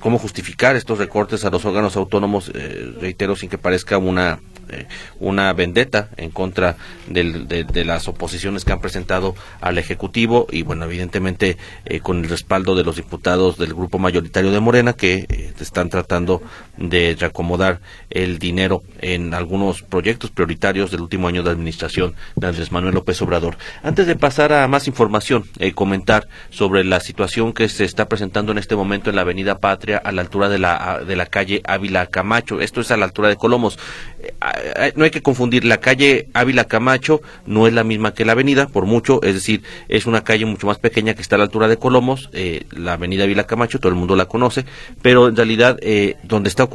[0.00, 4.86] cómo justificar estos recortes a los órganos autónomos, eh, reitero, sin que parezca una eh,
[5.20, 6.76] una vendetta en contra
[7.08, 12.74] de, las oposiciones que han presentado al Ejecutivo y, bueno, evidentemente eh, con el respaldo
[12.74, 16.42] de los diputados del grupo mayoritario de Morena que eh, están tratando
[16.76, 22.72] de reacomodar el dinero en algunos proyectos prioritarios del último año de administración de Andrés
[22.72, 23.56] Manuel López Obrador.
[23.82, 28.58] Antes de pasar a más información, comentar sobre la situación que se está presentando en
[28.58, 32.06] este momento en la Avenida Patria a la altura de la, de la calle Ávila
[32.06, 32.60] Camacho.
[32.60, 33.78] Esto es a la altura de Colomos
[34.94, 38.66] no hay que confundir, la calle Ávila Camacho no es la misma que la avenida,
[38.66, 41.68] por mucho, es decir, es una calle mucho más pequeña que está a la altura
[41.68, 44.64] de Colomos, eh, la avenida Ávila Camacho, todo el mundo la conoce,
[45.02, 46.68] pero en realidad eh, donde está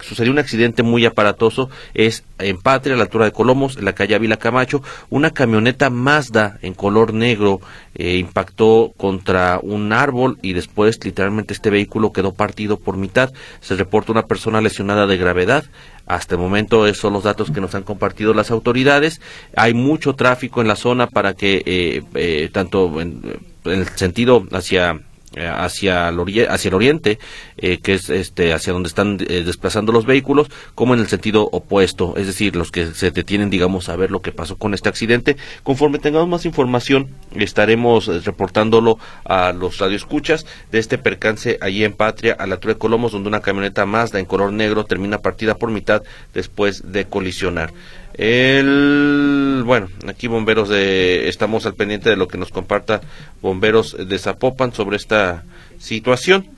[0.00, 3.94] sucedió un accidente muy aparatoso es en Patria, a la altura de Colomos, en la
[3.94, 7.60] calle Ávila Camacho, una camioneta Mazda en color negro
[7.94, 13.32] eh, impactó contra un árbol y después literalmente este vehículo quedó partido por mitad.
[13.60, 15.64] Se reporta una persona lesionada de gravedad.
[16.10, 19.20] Hasta el momento esos son los datos que nos han compartido las autoridades.
[19.54, 23.22] Hay mucho tráfico en la zona para que eh, eh, tanto en,
[23.64, 25.00] el sentido hacia
[25.36, 27.18] hacia el, hacia el oriente,
[27.56, 31.48] eh, que es este hacia donde están eh, desplazando los vehículos, como en el sentido
[31.52, 34.88] opuesto, es decir, los que se detienen, digamos, a ver lo que pasó con este
[34.88, 35.36] accidente.
[35.62, 42.36] Conforme tengamos más información, estaremos reportándolo a los radioescuchas de este percance allí en Patria,
[42.38, 45.70] a la altura de Colomos, donde una camioneta Mazda en color negro termina partida por
[45.70, 46.02] mitad
[46.34, 47.72] después de colisionar.
[48.14, 53.00] El, bueno, aquí bomberos de, estamos al pendiente de lo que nos comparta
[53.40, 55.44] bomberos de Zapopan sobre esta
[55.78, 56.48] situación.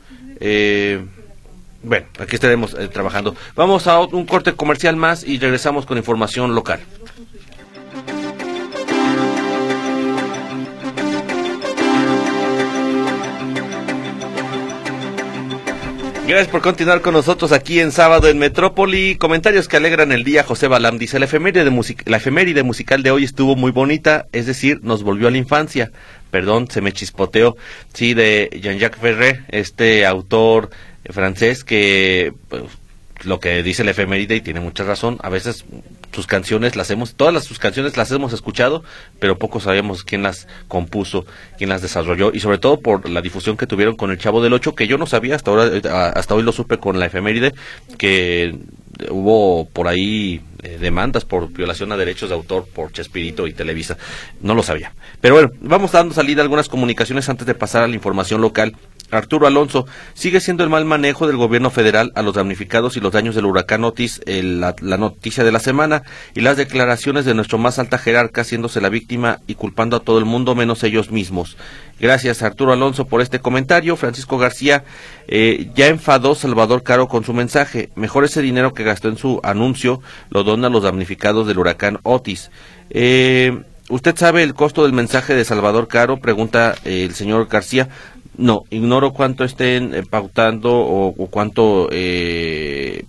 [0.40, 1.04] Eh,
[1.82, 3.34] bueno, aquí estaremos eh, trabajando.
[3.56, 6.80] Vamos a un corte comercial más y regresamos con información local.
[16.32, 19.16] Gracias por continuar con nosotros aquí en sábado en Metrópoli.
[19.16, 20.42] Comentarios que alegran el día.
[20.42, 21.70] José Balam dice, la efeméride,
[22.06, 25.92] la efeméride musical de hoy estuvo muy bonita, es decir, nos volvió a la infancia.
[26.30, 27.58] Perdón, se me chispoteó.
[27.92, 30.70] Sí, de Jean-Jacques Ferré, este autor
[31.04, 32.62] francés que pues,
[33.24, 35.18] lo que dice la efeméride y tiene mucha razón.
[35.22, 35.66] A veces
[36.12, 38.84] sus canciones las hemos, todas las, sus canciones las hemos escuchado,
[39.18, 41.24] pero poco sabemos quién las compuso,
[41.58, 44.52] quién las desarrolló y sobre todo por la difusión que tuvieron con el Chavo del
[44.52, 47.52] Ocho, que yo no sabía hasta ahora, eh, hasta hoy lo supe con la efeméride,
[47.98, 48.54] que
[49.10, 53.96] hubo por ahí eh, demandas por violación a derechos de autor por Chespirito y Televisa.
[54.40, 54.92] No lo sabía.
[55.20, 58.76] Pero bueno, vamos dando salida a algunas comunicaciones antes de pasar a la información local.
[59.12, 63.12] Arturo Alonso, sigue siendo el mal manejo del gobierno federal a los damnificados y los
[63.12, 66.02] daños del huracán Otis la, noticia de la semana
[66.34, 70.18] y las declaraciones de nuestro más alta jerarca haciéndose la víctima y culpando a todo
[70.18, 71.56] el mundo menos ellos mismos.
[72.00, 73.96] Gracias Arturo Alonso por este comentario.
[73.96, 74.84] Francisco García
[75.28, 77.90] eh, ya enfadó Salvador Caro con su mensaje.
[77.94, 81.98] Mejor ese dinero que gastó en su anuncio lo dona a los damnificados del huracán
[82.02, 82.50] Otis.
[82.90, 86.18] Eh, ¿Usted sabe el costo del mensaje de Salvador Caro?
[86.18, 87.88] Pregunta eh, el señor García.
[88.36, 93.04] No, ignoro cuánto estén eh, pautando o, cuánto eh,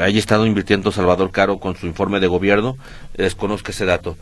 [0.00, 2.76] haya estado invirtiendo Salvador Caro con su informe de gobierno.
[3.14, 4.16] Desconozco ese dato.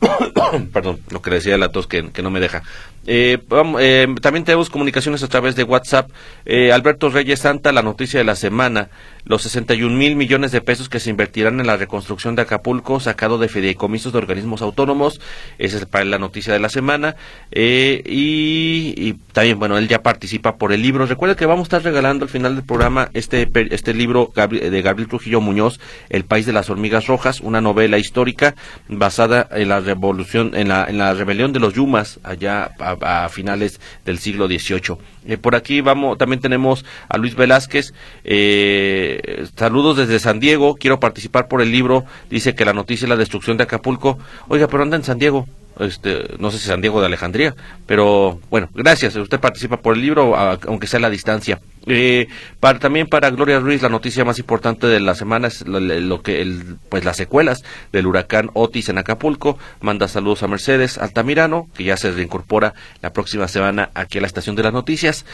[0.72, 2.62] Perdón, lo que decía la tos que, no me deja.
[3.06, 3.38] Eh,
[3.80, 6.10] eh, también tenemos comunicaciones a través de WhatsApp.
[6.44, 8.90] Eh, Alberto Reyes Santa, la noticia de la semana.
[9.24, 13.38] Los 61 mil millones de pesos que se invertirán en la reconstrucción de Acapulco, sacado
[13.38, 15.20] de fideicomisos de organismos autónomos.
[15.58, 17.16] Esa es para la noticia de la semana.
[17.52, 21.06] y, también, bueno, él ya participa por el libro.
[21.06, 25.08] Recuerda que vamos a estar regalando al final del programa este, este libro de Gabriel
[25.08, 28.54] Trujillo Muñoz, El País de las Hormigas Rojas, una novela histórica
[28.88, 32.89] basada en la revolución, en la, en la rebelión de los Yumas allá a,
[33.30, 34.96] finales del siglo XVIII.
[35.26, 37.92] Eh, por aquí vamos, también tenemos a Luis Velázquez.
[38.24, 40.76] Eh, saludos desde San Diego.
[40.76, 42.04] Quiero participar por el libro.
[42.28, 44.18] Dice que la noticia es la destrucción de Acapulco.
[44.48, 45.46] Oiga, pero anda en San Diego.
[45.80, 47.54] Este, no sé si San Diego de Alejandría,
[47.86, 49.16] pero bueno, gracias.
[49.16, 51.60] Usted participa por el libro, aunque sea a la distancia.
[51.86, 52.28] Eh,
[52.60, 56.42] para, también para Gloria Ruiz, la noticia más importante de la semana es lo, que,
[56.42, 59.58] el, pues las secuelas del huracán Otis en Acapulco.
[59.80, 64.26] Manda saludos a Mercedes Altamirano, que ya se reincorpora la próxima semana aquí a la
[64.26, 65.24] estación de las noticias.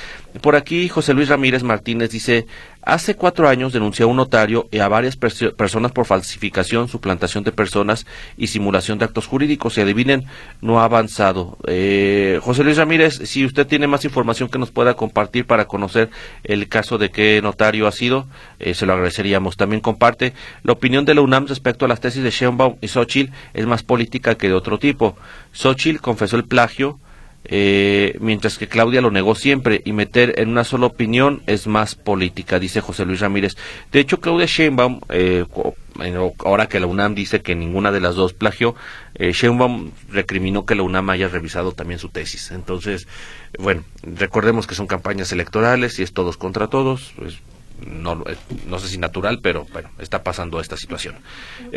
[0.41, 2.47] Por aquí, José Luis Ramírez Martínez dice,
[2.87, 7.51] Hace cuatro años denunció a un notario y a varias personas por falsificación, suplantación de
[7.51, 9.77] personas y simulación de actos jurídicos.
[9.77, 10.27] Y adivinen,
[10.61, 11.59] no ha avanzado.
[11.67, 16.11] Eh, José Luis Ramírez, si usted tiene más información que nos pueda compartir para conocer
[16.45, 18.29] el caso de qué notario ha sido,
[18.61, 19.57] eh, se lo agradeceríamos.
[19.57, 23.33] También comparte la opinión de la UNAM respecto a las tesis de Sheinbaum y Xochitl
[23.53, 25.17] es más política que de otro tipo.
[25.51, 27.01] Xochitl confesó el plagio
[27.49, 31.95] eh, mientras que Claudia lo negó siempre y meter en una sola opinión es más
[31.95, 33.57] política, dice José Luis Ramírez.
[33.93, 35.45] De hecho, Claudia Sheinbaum, eh,
[36.45, 38.75] ahora que la UNAM dice que ninguna de las dos plagió,
[39.15, 39.33] eh,
[40.11, 42.51] recriminó que la UNAM haya revisado también su tesis.
[42.51, 43.07] Entonces,
[43.59, 47.13] bueno, recordemos que son campañas electorales y es todos contra todos.
[47.17, 47.39] Pues,
[47.87, 51.15] no, eh, no sé si natural, pero bueno, está pasando esta situación.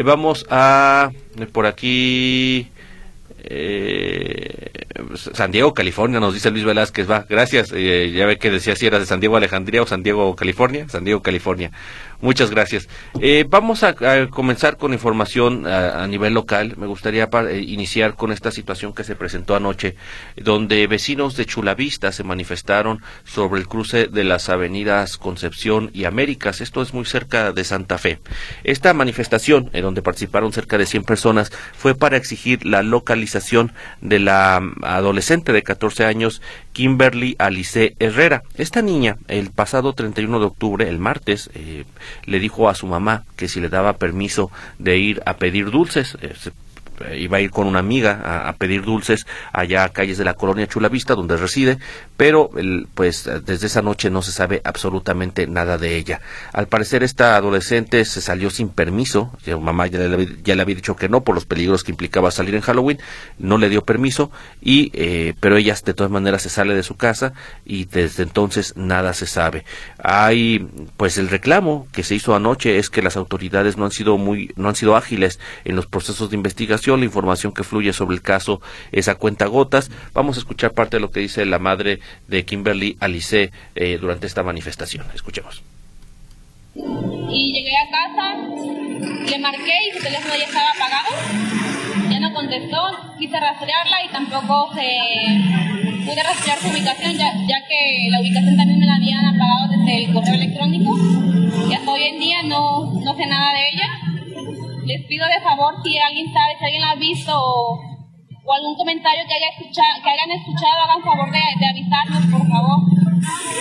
[0.04, 1.12] vamos a
[1.52, 2.72] por aquí
[3.44, 4.72] eh,
[5.16, 8.86] San Diego, California, nos dice Luis Velázquez, va, gracias, eh, ya ve que decía si
[8.86, 11.72] era de San Diego, Alejandría o San Diego, California, San Diego, California.
[12.22, 12.90] Muchas gracias.
[13.22, 13.96] Eh, vamos a,
[14.30, 16.76] comenzar con información a, nivel local.
[16.78, 19.96] Me gustaría eh, iniciar con esta situación que se presentó anoche,
[20.36, 26.60] donde vecinos de Chulavista se manifestaron sobre el cruce de las avenidas Concepción y Américas.
[26.60, 28.20] Esto es muy cerca de Santa Fe.
[28.66, 34.20] Esta manifestación, en donde participaron cerca de 100 personas, fue para exigir la localización de
[34.20, 36.42] la mm, adolescente de 14 años,
[36.80, 38.44] Kimberly Alice Herrera.
[38.56, 41.84] Esta niña, el pasado 31 de octubre, el martes, eh,
[42.24, 46.18] le dijo a su mamá que si le daba permiso de ir a pedir dulces,
[46.22, 46.34] eh,
[47.16, 50.68] iba a ir con una amiga a, pedir dulces allá a calles de la colonia
[50.68, 51.80] Chulavista, donde reside,
[52.18, 52.50] pero
[52.94, 56.22] pues desde esa noche no se sabe absolutamente nada de ella.
[56.54, 60.76] Al parecer esta adolescente se salió sin permiso, su mamá ya le, ya le, había
[60.76, 63.00] dicho que no por los peligros que implicaba salir en Halloween,
[63.38, 64.32] no le dio permiso,
[64.62, 67.34] y eh, pero ella de todas maneras se sale de su casa
[67.66, 69.66] y desde entonces nada se sabe.
[70.04, 74.18] Hay pues el reclamo que se hizo anoche es que las autoridades no han sido
[74.18, 78.16] muy no han sido ágiles en los procesos de investigación, la información que fluye sobre
[78.16, 78.62] el caso
[78.92, 79.92] es a cuenta gotas.
[80.14, 84.28] Vamos a escuchar parte de lo que dice la madre de Kimberly Alice eh, durante
[84.28, 85.06] esta manifestación.
[85.14, 85.64] Escuchemos.
[86.76, 88.38] Y llegué a casa,
[89.30, 92.10] le marqué y su teléfono ya estaba apagado.
[92.10, 92.78] Ya no contestó,
[93.20, 98.80] quise rastrearla y tampoco se pude rastrear su ubicación, ya, ya que la ubicación también
[98.80, 100.98] me la habían apagado desde el correo electrónico.
[101.70, 104.19] Y hasta hoy en día no, no sé nada de ella.
[104.90, 107.78] Les pido de favor si alguien sabe, si alguien la ha visto o
[108.50, 112.50] o algún comentario que, haya escuchado, que hayan escuchado, hagan favor de, de avisarnos, por
[112.50, 112.82] favor.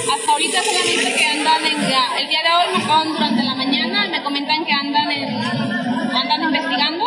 [0.08, 1.76] Hasta ahorita solamente que andan en...
[1.76, 6.42] el día de hoy me acaban durante la mañana me comentan que andan, en, andan
[6.42, 7.04] investigando.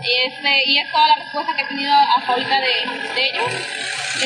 [0.00, 2.72] Este, y es toda la respuesta que he tenido hasta ahorita de,
[3.14, 3.52] de ellos.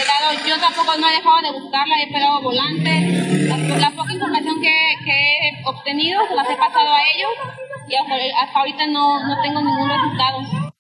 [0.06, 3.80] dado, yo tampoco no he dejado de buscarla, he pegado volantes.
[3.80, 8.58] La, poca información que, que, he obtenido se las he pasado a ellos y hasta,
[8.58, 10.74] ahorita no, no tengo ningún resultado.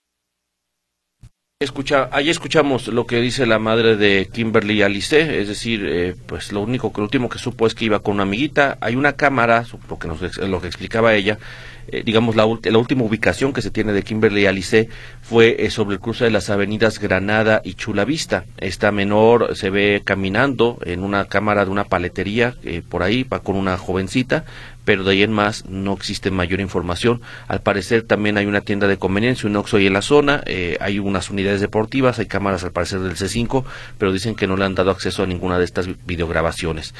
[1.60, 6.52] Escucha, ahí escuchamos lo que dice la madre de Kimberly Alice, es decir, eh, pues
[6.52, 9.14] lo único que lo último que supo es que iba con una amiguita, hay una
[9.14, 11.38] cámara, lo que, nos, lo que explicaba ella,
[11.86, 14.88] eh, digamos la, la, última ubicación que se tiene de Kimberly Alice
[15.22, 18.44] fue eh, sobre el cruce de las avenidas Granada y Chulavista.
[18.58, 22.56] Esta menor se ve caminando en una cámara de una paletería
[22.88, 24.44] por ahí, con una jovencita,
[24.84, 27.20] pero de ahí en más no existe mayor información.
[27.48, 30.76] Al parecer también hay una tienda de conveniencia, un Oxxo ahí en la zona, eh,
[30.80, 33.64] hay unas unidades deportivas, hay cámaras al parecer del C5,
[33.98, 36.94] pero dicen que no le han dado acceso a ninguna de estas videograbaciones.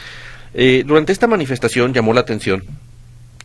[0.55, 2.65] Eh, durante esta manifestación llamó la atención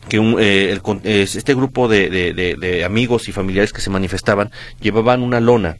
[0.08, 5.76] que eh, este grupo de amigos y familiares que se manifestaban llevaban una lona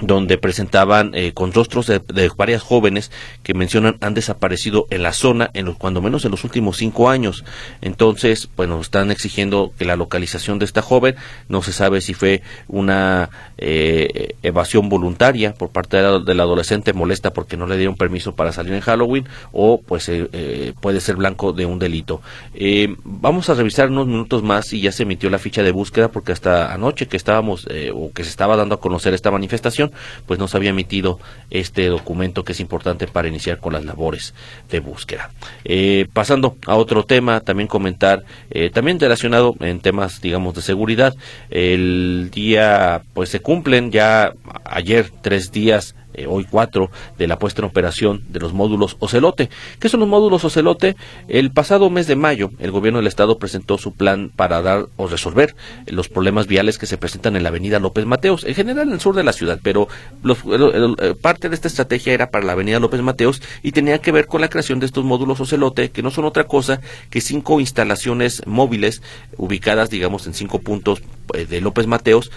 [0.00, 2.00] donde presentaban eh, con rostros de,
[2.36, 3.10] varias jóvenes
[3.42, 7.10] que mencionan han desaparecido en la zona en los cuando menos en los últimos cinco
[7.10, 7.44] años.
[7.80, 11.16] Entonces bueno están exigiendo que la localización de esta joven
[11.48, 17.32] no se sabe si fue una eh, evasión voluntaria por parte de la, adolescente molesta
[17.32, 21.52] porque no le dieron permiso para salir en Halloween o pues eh, puede ser blanco
[21.52, 22.22] de un delito.
[23.04, 26.32] Vamos a revisar unos minutos más y ya se emitió la ficha de búsqueda porque
[26.32, 29.89] hasta anoche que estábamos o que se estaba dando a conocer esta manifestación
[30.26, 31.18] pues no se había emitido
[31.50, 34.34] este documento que es importante para iniciar con las labores
[34.70, 35.30] de búsqueda.
[35.64, 41.14] Eh, pasando a otro tema, también comentar, eh, también relacionado en temas, digamos, de seguridad,
[41.50, 44.32] el día, pues se cumplen ya
[44.64, 49.50] ayer tres días eh, hoy cuatro, de la puesta en operación de los módulos Ocelote.
[49.78, 50.96] ¿Qué son los módulos Ocelote?
[51.28, 55.06] El pasado mes de mayo, el gobierno del estado presentó su plan para dar o
[55.06, 55.54] resolver
[55.86, 59.00] los problemas viales que se presentan en la avenida López Mateos, en general en el
[59.00, 59.88] sur de la ciudad, pero
[60.24, 64.26] eh, parte de esta estrategia era para la avenida López Mateos y tenía que ver
[64.26, 66.80] con la creación de estos módulos Ocelote, que no son otra cosa
[67.10, 69.02] que cinco instalaciones móviles
[69.36, 71.02] ubicadas, digamos, en cinco puntos
[71.34, 72.30] eh, de López Mateos,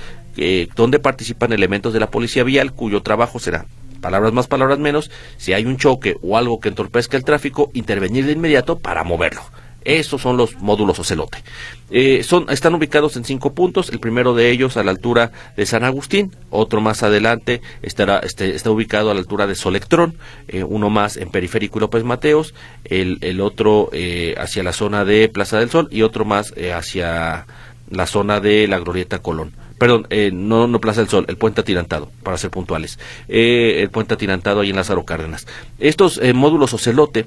[0.76, 3.66] donde participan elementos de la policía vial cuyo trabajo será
[4.04, 8.26] palabras más, palabras menos, si hay un choque o algo que entorpezca el tráfico, intervenir
[8.26, 9.42] de inmediato para moverlo.
[9.86, 11.44] Esos son los módulos Ocelote.
[11.90, 15.66] Eh, son, están ubicados en cinco puntos, el primero de ellos a la altura de
[15.66, 20.16] San Agustín, otro más adelante estará, este, está ubicado a la altura de Solectrón,
[20.48, 22.54] eh, uno más en Periférico López Mateos,
[22.86, 27.46] el, el otro eh, hacia la zona de Plaza del Sol y otro más hacia
[27.90, 31.62] la zona de la Glorieta Colón perdón, eh, no, no Plaza del Sol, el puente
[31.62, 35.48] atirantado, para ser puntuales, eh, el puente atirantado ahí en Lázaro Cárdenas.
[35.80, 37.26] Estos eh, módulos ocelote,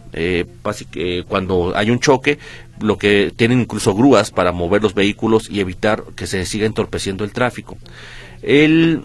[1.28, 2.38] cuando hay un choque,
[2.80, 7.24] lo que tienen incluso grúas para mover los vehículos y evitar que se siga entorpeciendo
[7.24, 7.76] el tráfico.
[8.42, 9.02] El,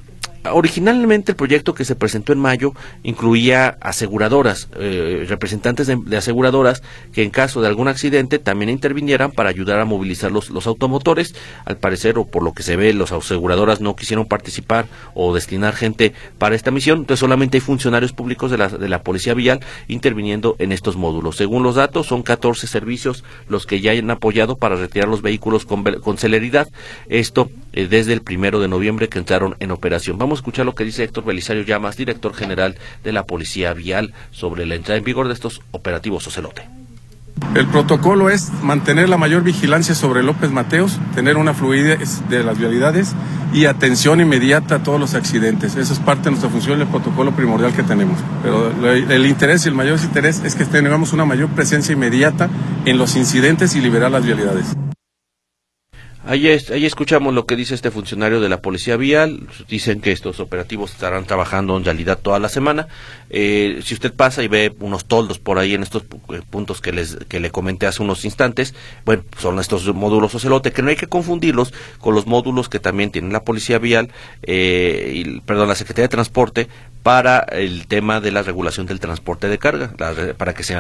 [0.50, 2.74] Originalmente el proyecto que se presentó en mayo
[3.04, 6.82] incluía aseguradoras, eh, representantes de, aseguradoras
[7.14, 11.36] que en caso de algún accidente también intervinieran para ayudar a movilizar los, automotores.
[11.66, 15.76] Al parecer, o por lo que se ve, los aseguradoras no quisieron participar o destinar
[15.76, 19.60] gente para esta misión, entonces solamente hay funcionarios públicos de la, de la Policía Vial
[19.88, 21.36] interviniendo en estos módulos.
[21.36, 25.66] Según los datos, son 14 servicios los que ya han apoyado para retirar los vehículos
[25.66, 26.68] con, con celeridad.
[27.10, 30.18] Esto eh, desde el primero de noviembre que entraron en operación.
[30.18, 34.14] Vamos a escuchar lo que dice Héctor Belisario Llamas, director general de la Policía Vial,
[34.32, 36.68] sobre la entrada en vigor de estos operativos Ocelote.
[37.56, 42.58] El protocolo es mantener la mayor vigilancia sobre López Mateos, tener una fluidez de las
[42.58, 43.14] vialidades
[43.54, 45.76] y atención inmediata a todos los accidentes.
[45.76, 48.18] Esa es parte de nuestra función el protocolo primordial que tenemos.
[48.42, 52.50] Pero el interés y el mayor interés es que tengamos una mayor presencia inmediata
[52.86, 54.74] en los incidentes y liberar las vialidades.
[56.24, 59.48] Ahí, escuchamos lo que dice este funcionario de la Policía Vial.
[59.68, 62.88] Dicen que estos operativos estarán trabajando en realidad toda la semana.
[63.32, 66.92] Eh, si usted pasa y ve unos toldos por ahí en estos eh, puntos que,
[66.92, 70.96] les, que le comenté hace unos instantes, bueno, son estos módulos Ocelote, que no hay
[70.96, 74.12] que confundirlos con los módulos que también tiene la Policía Vial,
[74.44, 76.68] eh, y, perdón, la Secretaría de Transporte,
[77.04, 79.92] para el tema de la regulación del transporte de carga,
[80.38, 80.78] para que se,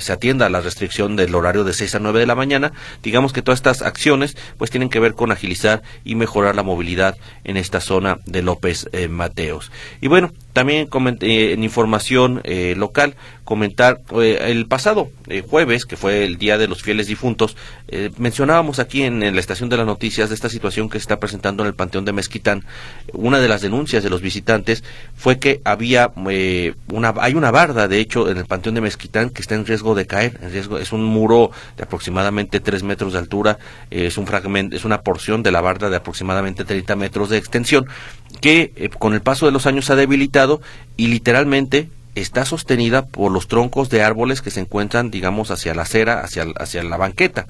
[0.00, 2.72] se, atienda a la restricción del horario de 6 a 9 de la mañana.
[3.02, 7.56] Digamos que todas estas acciones pues que ver con agilizar y mejorar la movilidad en
[7.56, 9.70] esta zona de López eh, Mateos.
[10.00, 10.88] Y bueno, también
[11.20, 15.10] eh, en información eh, local, comentar el pasado
[15.48, 17.56] jueves, que fue el Día de los Fieles Difuntos,
[18.16, 21.64] mencionábamos aquí en, la estación de las noticias de esta situación que se está presentando
[21.64, 22.62] en el Panteón de Mezquitán.
[23.12, 24.84] Una de las denuncias de los visitantes
[25.16, 29.42] fue que había una, hay una barda, de hecho, en el Panteón de Mezquitán que
[29.42, 30.38] está en riesgo de caer.
[30.42, 33.58] En riesgo, es un muro de aproximadamente tres metros de altura,
[33.90, 37.86] es un fragmento, es una porción de la barda de aproximadamente 30 metros de extensión
[38.40, 40.60] que con el paso de los años ha debilitado
[40.96, 45.82] y literalmente está sostenida por los troncos de árboles que se encuentran, digamos, hacia la
[45.82, 47.46] acera, hacia, hacia la banqueta.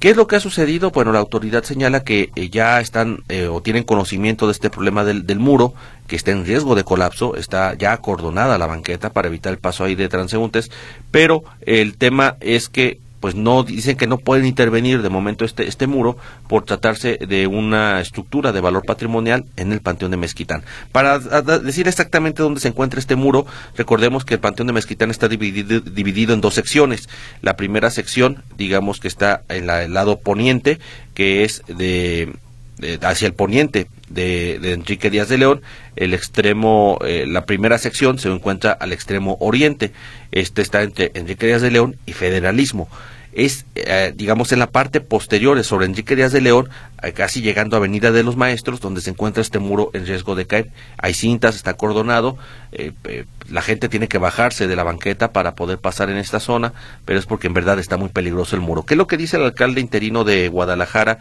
[0.00, 0.90] ¿Qué es lo que ha sucedido?
[0.90, 5.02] Bueno, la autoridad señala que eh, ya están eh, o tienen conocimiento de este problema
[5.02, 5.72] del, del, muro,
[6.06, 9.84] que está en riesgo de colapso, está ya acordonada la banqueta para evitar el paso
[9.84, 10.70] ahí de transeúntes,
[11.10, 15.66] pero el tema es que pues no dicen que no pueden intervenir de momento este,
[15.66, 20.62] este muro por tratarse de una estructura de valor patrimonial en el Panteón de Mezquitán.
[20.92, 23.46] Para decir exactamente dónde se encuentra este muro,
[23.78, 27.08] recordemos que el Panteón de Mezquitán está dividido, dividido en dos secciones.
[27.40, 30.78] La primera sección, digamos que está en el lado poniente,
[31.14, 32.30] que es de,
[33.00, 35.62] hacia el poniente de, Enrique Díaz de León,
[35.96, 39.92] el extremo, eh, la primera sección se encuentra al extremo oriente.
[40.30, 42.86] Este está entre Enrique Díaz de León y Federalismo
[43.34, 46.68] es, eh, digamos, en la parte posterior sobre Enrique Díaz de León,
[47.12, 50.46] casi llegando a Avenida de los Maestros, donde se encuentra este muro en riesgo de
[50.46, 50.70] caer.
[50.98, 52.38] Hay cintas, está acordonado,
[52.72, 52.92] eh,
[53.50, 56.72] la gente tiene que bajarse de la banqueta para poder pasar en esta zona,
[57.04, 58.84] pero es porque en verdad está muy peligroso el muro.
[58.84, 61.18] ¿Qué es lo que dice el alcalde interino de Guadalajara,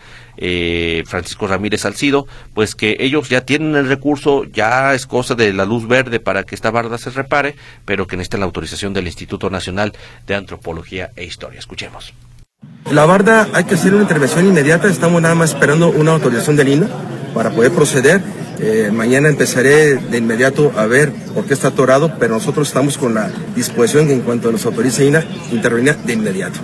[1.06, 2.28] Francisco Ramírez Salcido?
[2.54, 6.44] Pues que ellos ya tienen el recurso, ya es cosa de la luz verde para
[6.44, 7.56] que esta barda se repare,
[7.86, 9.94] pero que necesita la autorización del Instituto Nacional
[10.26, 11.60] de Antropología e Historia.
[11.60, 12.14] Escuchemos.
[12.94, 16.70] La barda hay que hacer una intervención inmediata, estamos nada más esperando una autorización de
[16.70, 16.88] INA
[17.34, 18.22] para poder proceder.
[18.60, 23.16] Eh, mañana empezaré de inmediato a ver por qué está atorado, pero nosotros estamos con
[23.16, 26.60] la disposición que en cuanto nos autorice INA, intervenir de inmediato.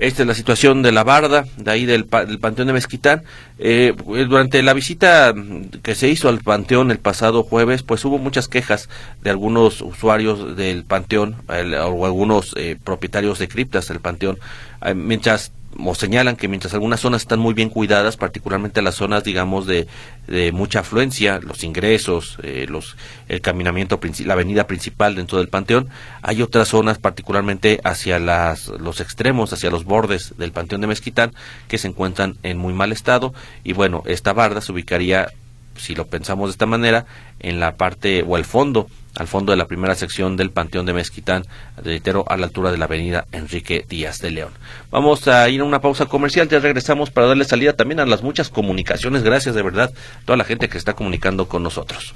[0.00, 3.22] Esta es la situación de la barda, de ahí del, Panteón de Mezquitán.
[3.58, 5.34] Eh, durante la visita
[5.82, 8.88] que se hizo al Panteón el pasado jueves, pues hubo muchas quejas
[9.20, 14.38] de algunos usuarios del Panteón o algunos eh, propietarios de criptas del Panteón,
[14.82, 19.22] eh, mientras o señalan que mientras algunas zonas están muy bien cuidadas, particularmente las zonas,
[19.22, 19.86] digamos, de,
[20.26, 22.96] de mucha afluencia, los ingresos, eh, los,
[23.28, 25.88] el caminamiento, la avenida principal dentro del panteón,
[26.22, 31.32] hay otras zonas, particularmente hacia las, los extremos, hacia los bordes del panteón de Mezquitán,
[31.68, 35.28] que se encuentran en muy mal estado, y bueno, esta barda se ubicaría
[35.76, 37.06] si lo pensamos de esta manera,
[37.38, 40.92] en la parte o el fondo, al fondo de la primera sección del Panteón de
[40.92, 41.44] Mezquitán,
[41.82, 44.52] reitero, a la altura de la avenida Enrique Díaz de León.
[44.90, 48.22] Vamos a ir a una pausa comercial, ya regresamos para darle salida también a las
[48.22, 52.14] muchas comunicaciones, gracias de verdad a toda la gente que está comunicando con nosotros.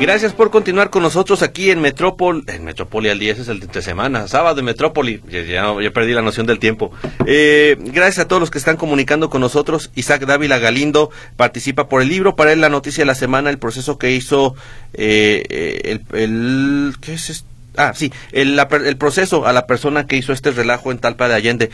[0.00, 3.60] Gracias por continuar con nosotros aquí en Metrópol, en Metrópoli al día, ese es el
[3.60, 6.92] de semana, sábado de Metrópoli, ya, perdí la noción del tiempo.
[7.26, 9.90] Eh, gracias a todos los que están comunicando con nosotros.
[9.94, 13.58] Isaac Dávila Galindo participa por el libro, para él la noticia de la semana, el
[13.58, 14.56] proceso que hizo
[14.94, 17.48] eh, eh, el, ¿qué es esto?
[17.76, 21.34] Ah, sí, el, el proceso a la persona que hizo este relajo en Talpa de
[21.34, 21.70] Allende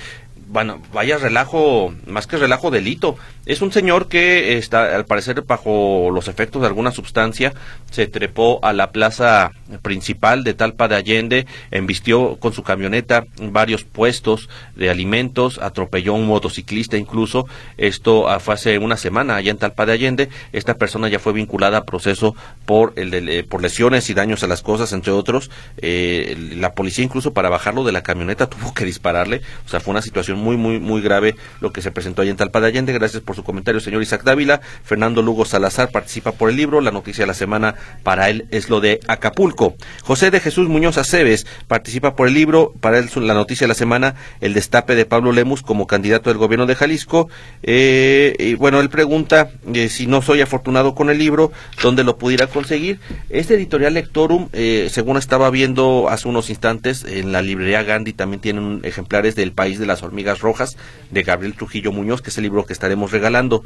[0.50, 3.16] bueno, vaya relajo, más que relajo, delito.
[3.46, 7.54] Es un señor que está, al parecer, bajo los efectos de alguna sustancia,
[7.90, 13.84] se trepó a la plaza principal de Talpa de Allende, embistió con su camioneta varios
[13.84, 17.46] puestos de alimentos, atropelló a un motociclista incluso.
[17.76, 20.28] Esto ah, fue hace una semana allá en Talpa de Allende.
[20.52, 22.34] Esta persona ya fue vinculada a proceso
[22.66, 25.50] por, el de, por lesiones y daños a las cosas, entre otros.
[25.78, 29.42] Eh, la policía incluso para bajarlo de la camioneta tuvo que dispararle.
[29.64, 32.36] O sea, fue una situación muy, muy, muy grave lo que se presentó allá en
[32.36, 32.92] Talpa de Allende.
[32.92, 34.60] Gracias por su comentario, señor Isaac Dávila.
[34.82, 36.80] Fernando Lugo Salazar participa por el libro.
[36.80, 39.74] La noticia de la semana para él es lo de Acapulco.
[40.02, 43.74] José de Jesús Muñoz Aceves participa por el libro, para él la noticia de la
[43.74, 47.28] semana, el destape de Pablo Lemus como candidato del gobierno de Jalisco.
[47.62, 52.16] Eh, y bueno, él pregunta eh, si no soy afortunado con el libro, dónde lo
[52.16, 53.00] pudiera conseguir.
[53.28, 58.40] Este editorial Lectorum, eh, según estaba viendo hace unos instantes, en la librería Gandhi también
[58.40, 60.76] tienen ejemplares del País de las Hormigas Rojas
[61.10, 63.64] de Gabriel Trujillo Muñoz, que es el libro que estaremos regalando.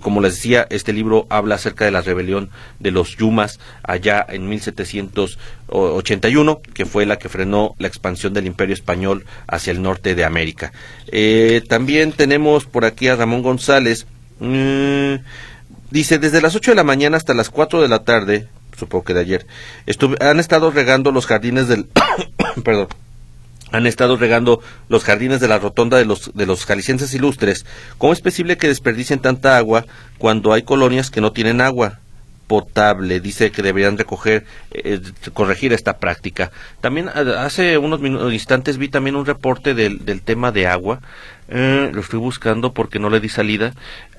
[0.00, 4.48] como les decía, este libro habla acerca de la rebelión de los Yumas allá en
[4.48, 10.24] 1781, que fue la que frenó la expansión del imperio español hacia el norte de
[10.24, 10.72] América.
[11.08, 14.06] Eh, también tenemos por aquí a Ramón González.
[14.38, 15.14] Mm,
[15.90, 19.14] dice, desde las 8 de la mañana hasta las 4 de la tarde, supongo que
[19.14, 19.46] de ayer,
[20.20, 21.86] han estado regando los jardines del...
[22.64, 22.88] perdón
[23.72, 27.66] han estado regando los jardines de la rotonda de los, de los jaliscienses ilustres.
[27.98, 29.84] ¿Cómo es posible que desperdicien tanta agua
[30.18, 31.98] cuando hay colonias que no tienen agua?
[32.46, 33.20] potable.
[33.20, 35.00] Dice que deberían recoger, eh,
[35.32, 36.50] corregir esta práctica.
[36.80, 38.00] También eh, hace unos
[38.32, 41.00] instantes vi también un reporte del, del tema de agua.
[41.48, 43.72] Eh, lo estoy buscando porque no le di salida.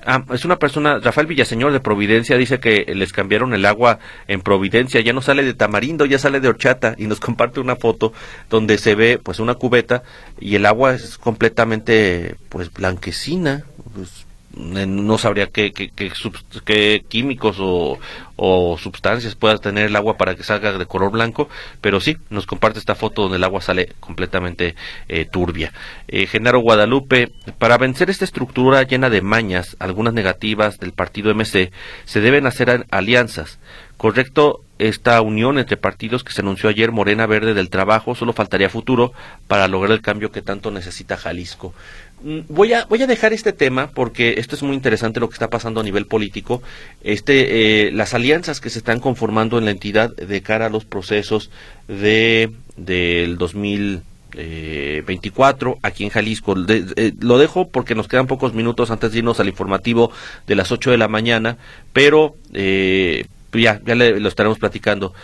[0.04, 4.40] Ah, es una persona, Rafael Villaseñor de Providencia, dice que les cambiaron el agua en
[4.40, 6.94] Providencia, ya no sale de tamarindo, ya sale de horchata.
[6.96, 8.12] Y nos comparte una foto
[8.48, 10.02] donde se ve pues una cubeta
[10.40, 13.64] y el agua es completamente pues blanquecina,
[13.94, 14.27] pues,
[14.58, 17.98] no sabría qué, qué, químicos o,
[18.36, 21.48] o, sustancias pueda tener el agua para que salga de color blanco,
[21.80, 24.74] pero sí, nos comparte esta foto donde el agua sale completamente
[25.08, 25.72] eh, turbia.
[26.08, 31.70] Eh, Genaro Guadalupe, para vencer esta estructura llena de mañas, algunas negativas del partido MC,
[32.04, 33.58] se deben hacer alianzas.
[33.96, 38.68] Correcto esta unión entre partidos que se anunció ayer, Morena Verde del Trabajo, solo faltaría
[38.68, 39.12] futuro
[39.48, 41.74] para lograr el cambio que tanto necesita Jalisco.
[42.22, 45.34] Mm, voy a, voy a dejar este tema porque esto es muy interesante lo que
[45.34, 46.62] está pasando a nivel político.
[47.02, 50.84] Este, eh, las alianzas que se están conformando en la entidad de cara a los
[50.84, 51.50] procesos
[51.86, 56.54] de del 2024 eh, aquí en Jalisco.
[56.68, 60.10] Eh, lo dejo porque nos quedan pocos minutos antes de irnos al informativo
[60.46, 61.56] de las 8 de la mañana,
[61.92, 65.14] pero ya, ya lo estaremos platicando.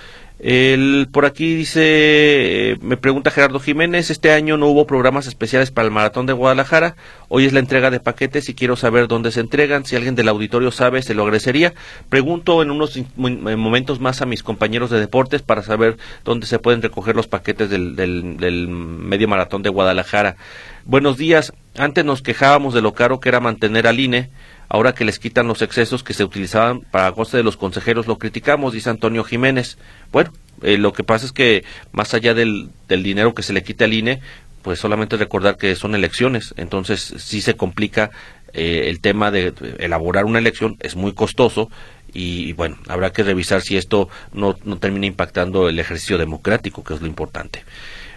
[0.41, 5.71] El, por aquí dice, eh, me pregunta Gerardo Jiménez, este año no hubo programas especiales
[5.71, 6.97] para el Maratón de Guadalajara,
[7.29, 10.29] hoy es la entrega de paquetes y quiero saber dónde se entregan, si alguien del
[10.29, 11.73] auditorio sabe, se lo agradecería.
[12.09, 16.83] Pregunto en unos momentos más a mis compañeros de deportes para saber dónde se pueden
[16.83, 20.37] recoger los paquetes del, del, del medio maratón de Guadalajara.
[20.85, 24.31] Buenos días, antes nos quejábamos de lo caro que era mantener al INE,
[24.75, 28.19] ahora que les quitan los excesos que se utilizaban para coste de los consejeros, lo
[28.19, 29.79] criticamos, dice Antonio Jiménez.
[30.11, 31.63] Bueno, eh, lo que pasa es que
[31.93, 34.21] más allá del, del dinero que se le quita al INE,
[34.63, 38.11] pues solamente recordar que son elecciones, entonces sí se complica
[38.53, 41.71] eh, el tema de elaborar una elección, es muy costoso
[42.13, 46.95] y, bueno, habrá que revisar si esto no, no termina impactando el ejercicio democrático, que
[46.95, 47.63] es lo importante.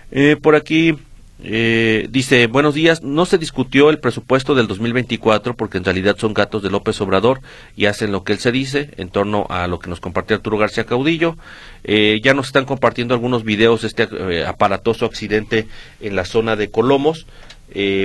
[0.09, 0.97] Eh, por aquí
[1.43, 6.33] eh, dice, buenos días, no se discutió el presupuesto del 2024 porque en realidad son
[6.33, 7.41] gatos de López Obrador
[7.75, 10.57] y hacen lo que él se dice en torno a lo que nos compartió Arturo
[10.57, 11.37] García Caudillo.
[11.83, 15.67] Eh, ya nos están compartiendo algunos videos de este eh, aparatoso accidente
[16.01, 17.27] en la zona de Colomos.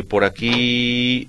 [0.08, 1.28] por aquí,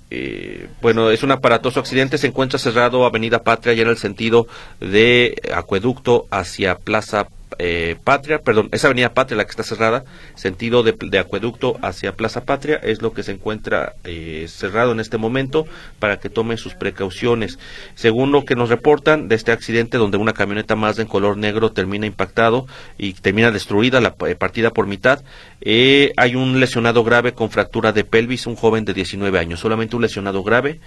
[0.82, 4.48] bueno, es un aparatoso accidente, se encuentra cerrado Avenida Patria ya en el sentido
[4.82, 7.28] de Acueducto hacia Plaza
[7.60, 10.04] eh, Patria, perdón, esa avenida Patria la que está cerrada,
[10.36, 15.18] sentido de, acueducto hacia Plaza Patria, es lo que se encuentra eh, cerrado en este
[15.18, 15.66] momento
[16.00, 17.60] para que tomen sus precauciones.
[17.96, 21.72] Según lo que nos reportan de este accidente donde una camioneta más en color negro
[21.72, 25.24] termina impactado y termina destruida la eh, partida por mitad,
[25.66, 30.02] hay un lesionado grave con fractura de pelvis, un joven de 19 años, solamente un
[30.02, 30.80] lesionado grave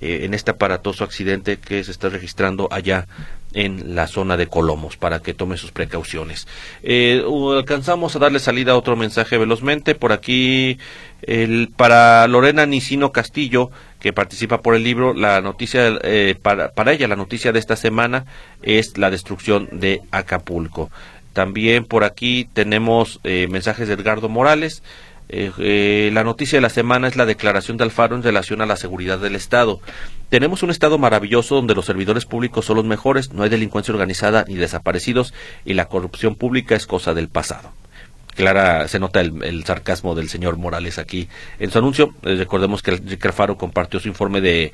[0.00, 3.06] en este aparatoso accidente que se está registrando allá
[3.54, 6.46] en la zona de Colomos para que tome sus precauciones.
[6.82, 7.22] Eh,
[7.56, 9.94] alcanzamos a darle salida a otro mensaje velozmente.
[9.94, 10.78] Por aquí,
[11.22, 16.92] el, para Lorena Nicino Castillo, que participa por el libro, la noticia, eh, para, para
[16.92, 18.26] ella, la noticia de esta semana
[18.62, 20.90] es la destrucción de Acapulco.
[21.32, 24.82] También por aquí tenemos eh, mensajes de Edgardo Morales.
[25.34, 28.66] Eh, eh, la noticia de la semana es la declaración de Alfaro en relación a
[28.66, 29.80] la seguridad del Estado.
[30.28, 34.44] Tenemos un Estado maravilloso donde los servidores públicos son los mejores, no hay delincuencia organizada
[34.46, 35.32] ni desaparecidos
[35.64, 37.72] y la corrupción pública es cosa del pasado.
[38.34, 41.28] Clara, se nota el, sarcasmo del señor Morales aquí
[41.58, 42.14] en su anuncio.
[42.24, 44.72] Eh, recordemos que Alfaro compartió su informe de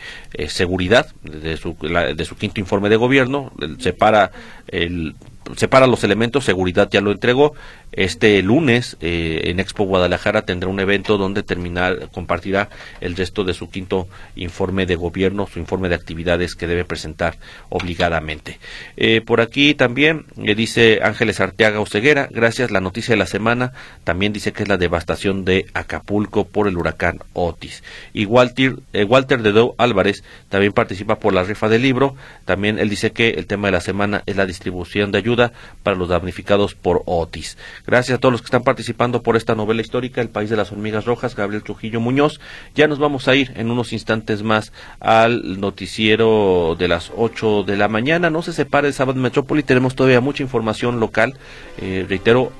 [0.49, 3.53] seguridad, de su, de su quinto informe de gobierno.
[3.79, 4.33] separa
[4.67, 5.15] el
[5.57, 7.55] separa los elementos, seguridad ya lo entregó.
[7.93, 12.69] Este lunes eh, en Expo Guadalajara tendrá un evento donde terminar, compartirá
[13.01, 17.39] el resto de su quinto informe de gobierno, su informe de actividades que debe presentar
[17.71, 18.59] obligadamente.
[18.97, 23.73] Eh, por aquí también le dice Ángeles Arteaga Oceguera, gracias, la noticia de la semana
[24.05, 27.83] también dice que es la devastación de Acapulco por el huracán Otis.
[28.13, 32.91] Y Walter, eh, Walter Dedo Álvarez también participa por la rifa del libro, también él
[32.91, 35.38] dice que el tema de la semana es la distribución de ayuda
[35.83, 37.57] para los damnificados por Otis.
[37.87, 40.73] Gracias a todos los que están participando por esta novela histórica, El País de las
[40.73, 42.41] Hormigas Rojas, Gabriel Trujillo Muñoz.
[42.75, 47.77] Ya nos vamos a ir en unos instantes más al noticiero de las 8 de
[47.77, 48.31] la mañana.
[48.31, 51.35] No se separe el sábado Metrópoli, tenemos todavía mucha información local.
[51.79, 52.53] Eh, reitero,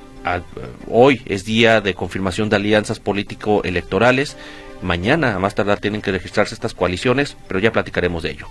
[0.89, 4.37] hoy es día de confirmación de alianzas político-electorales.
[4.83, 8.47] Mañana, a más tardar, tienen que registrarse estas coaliciones, pero ya platicaremos de ello.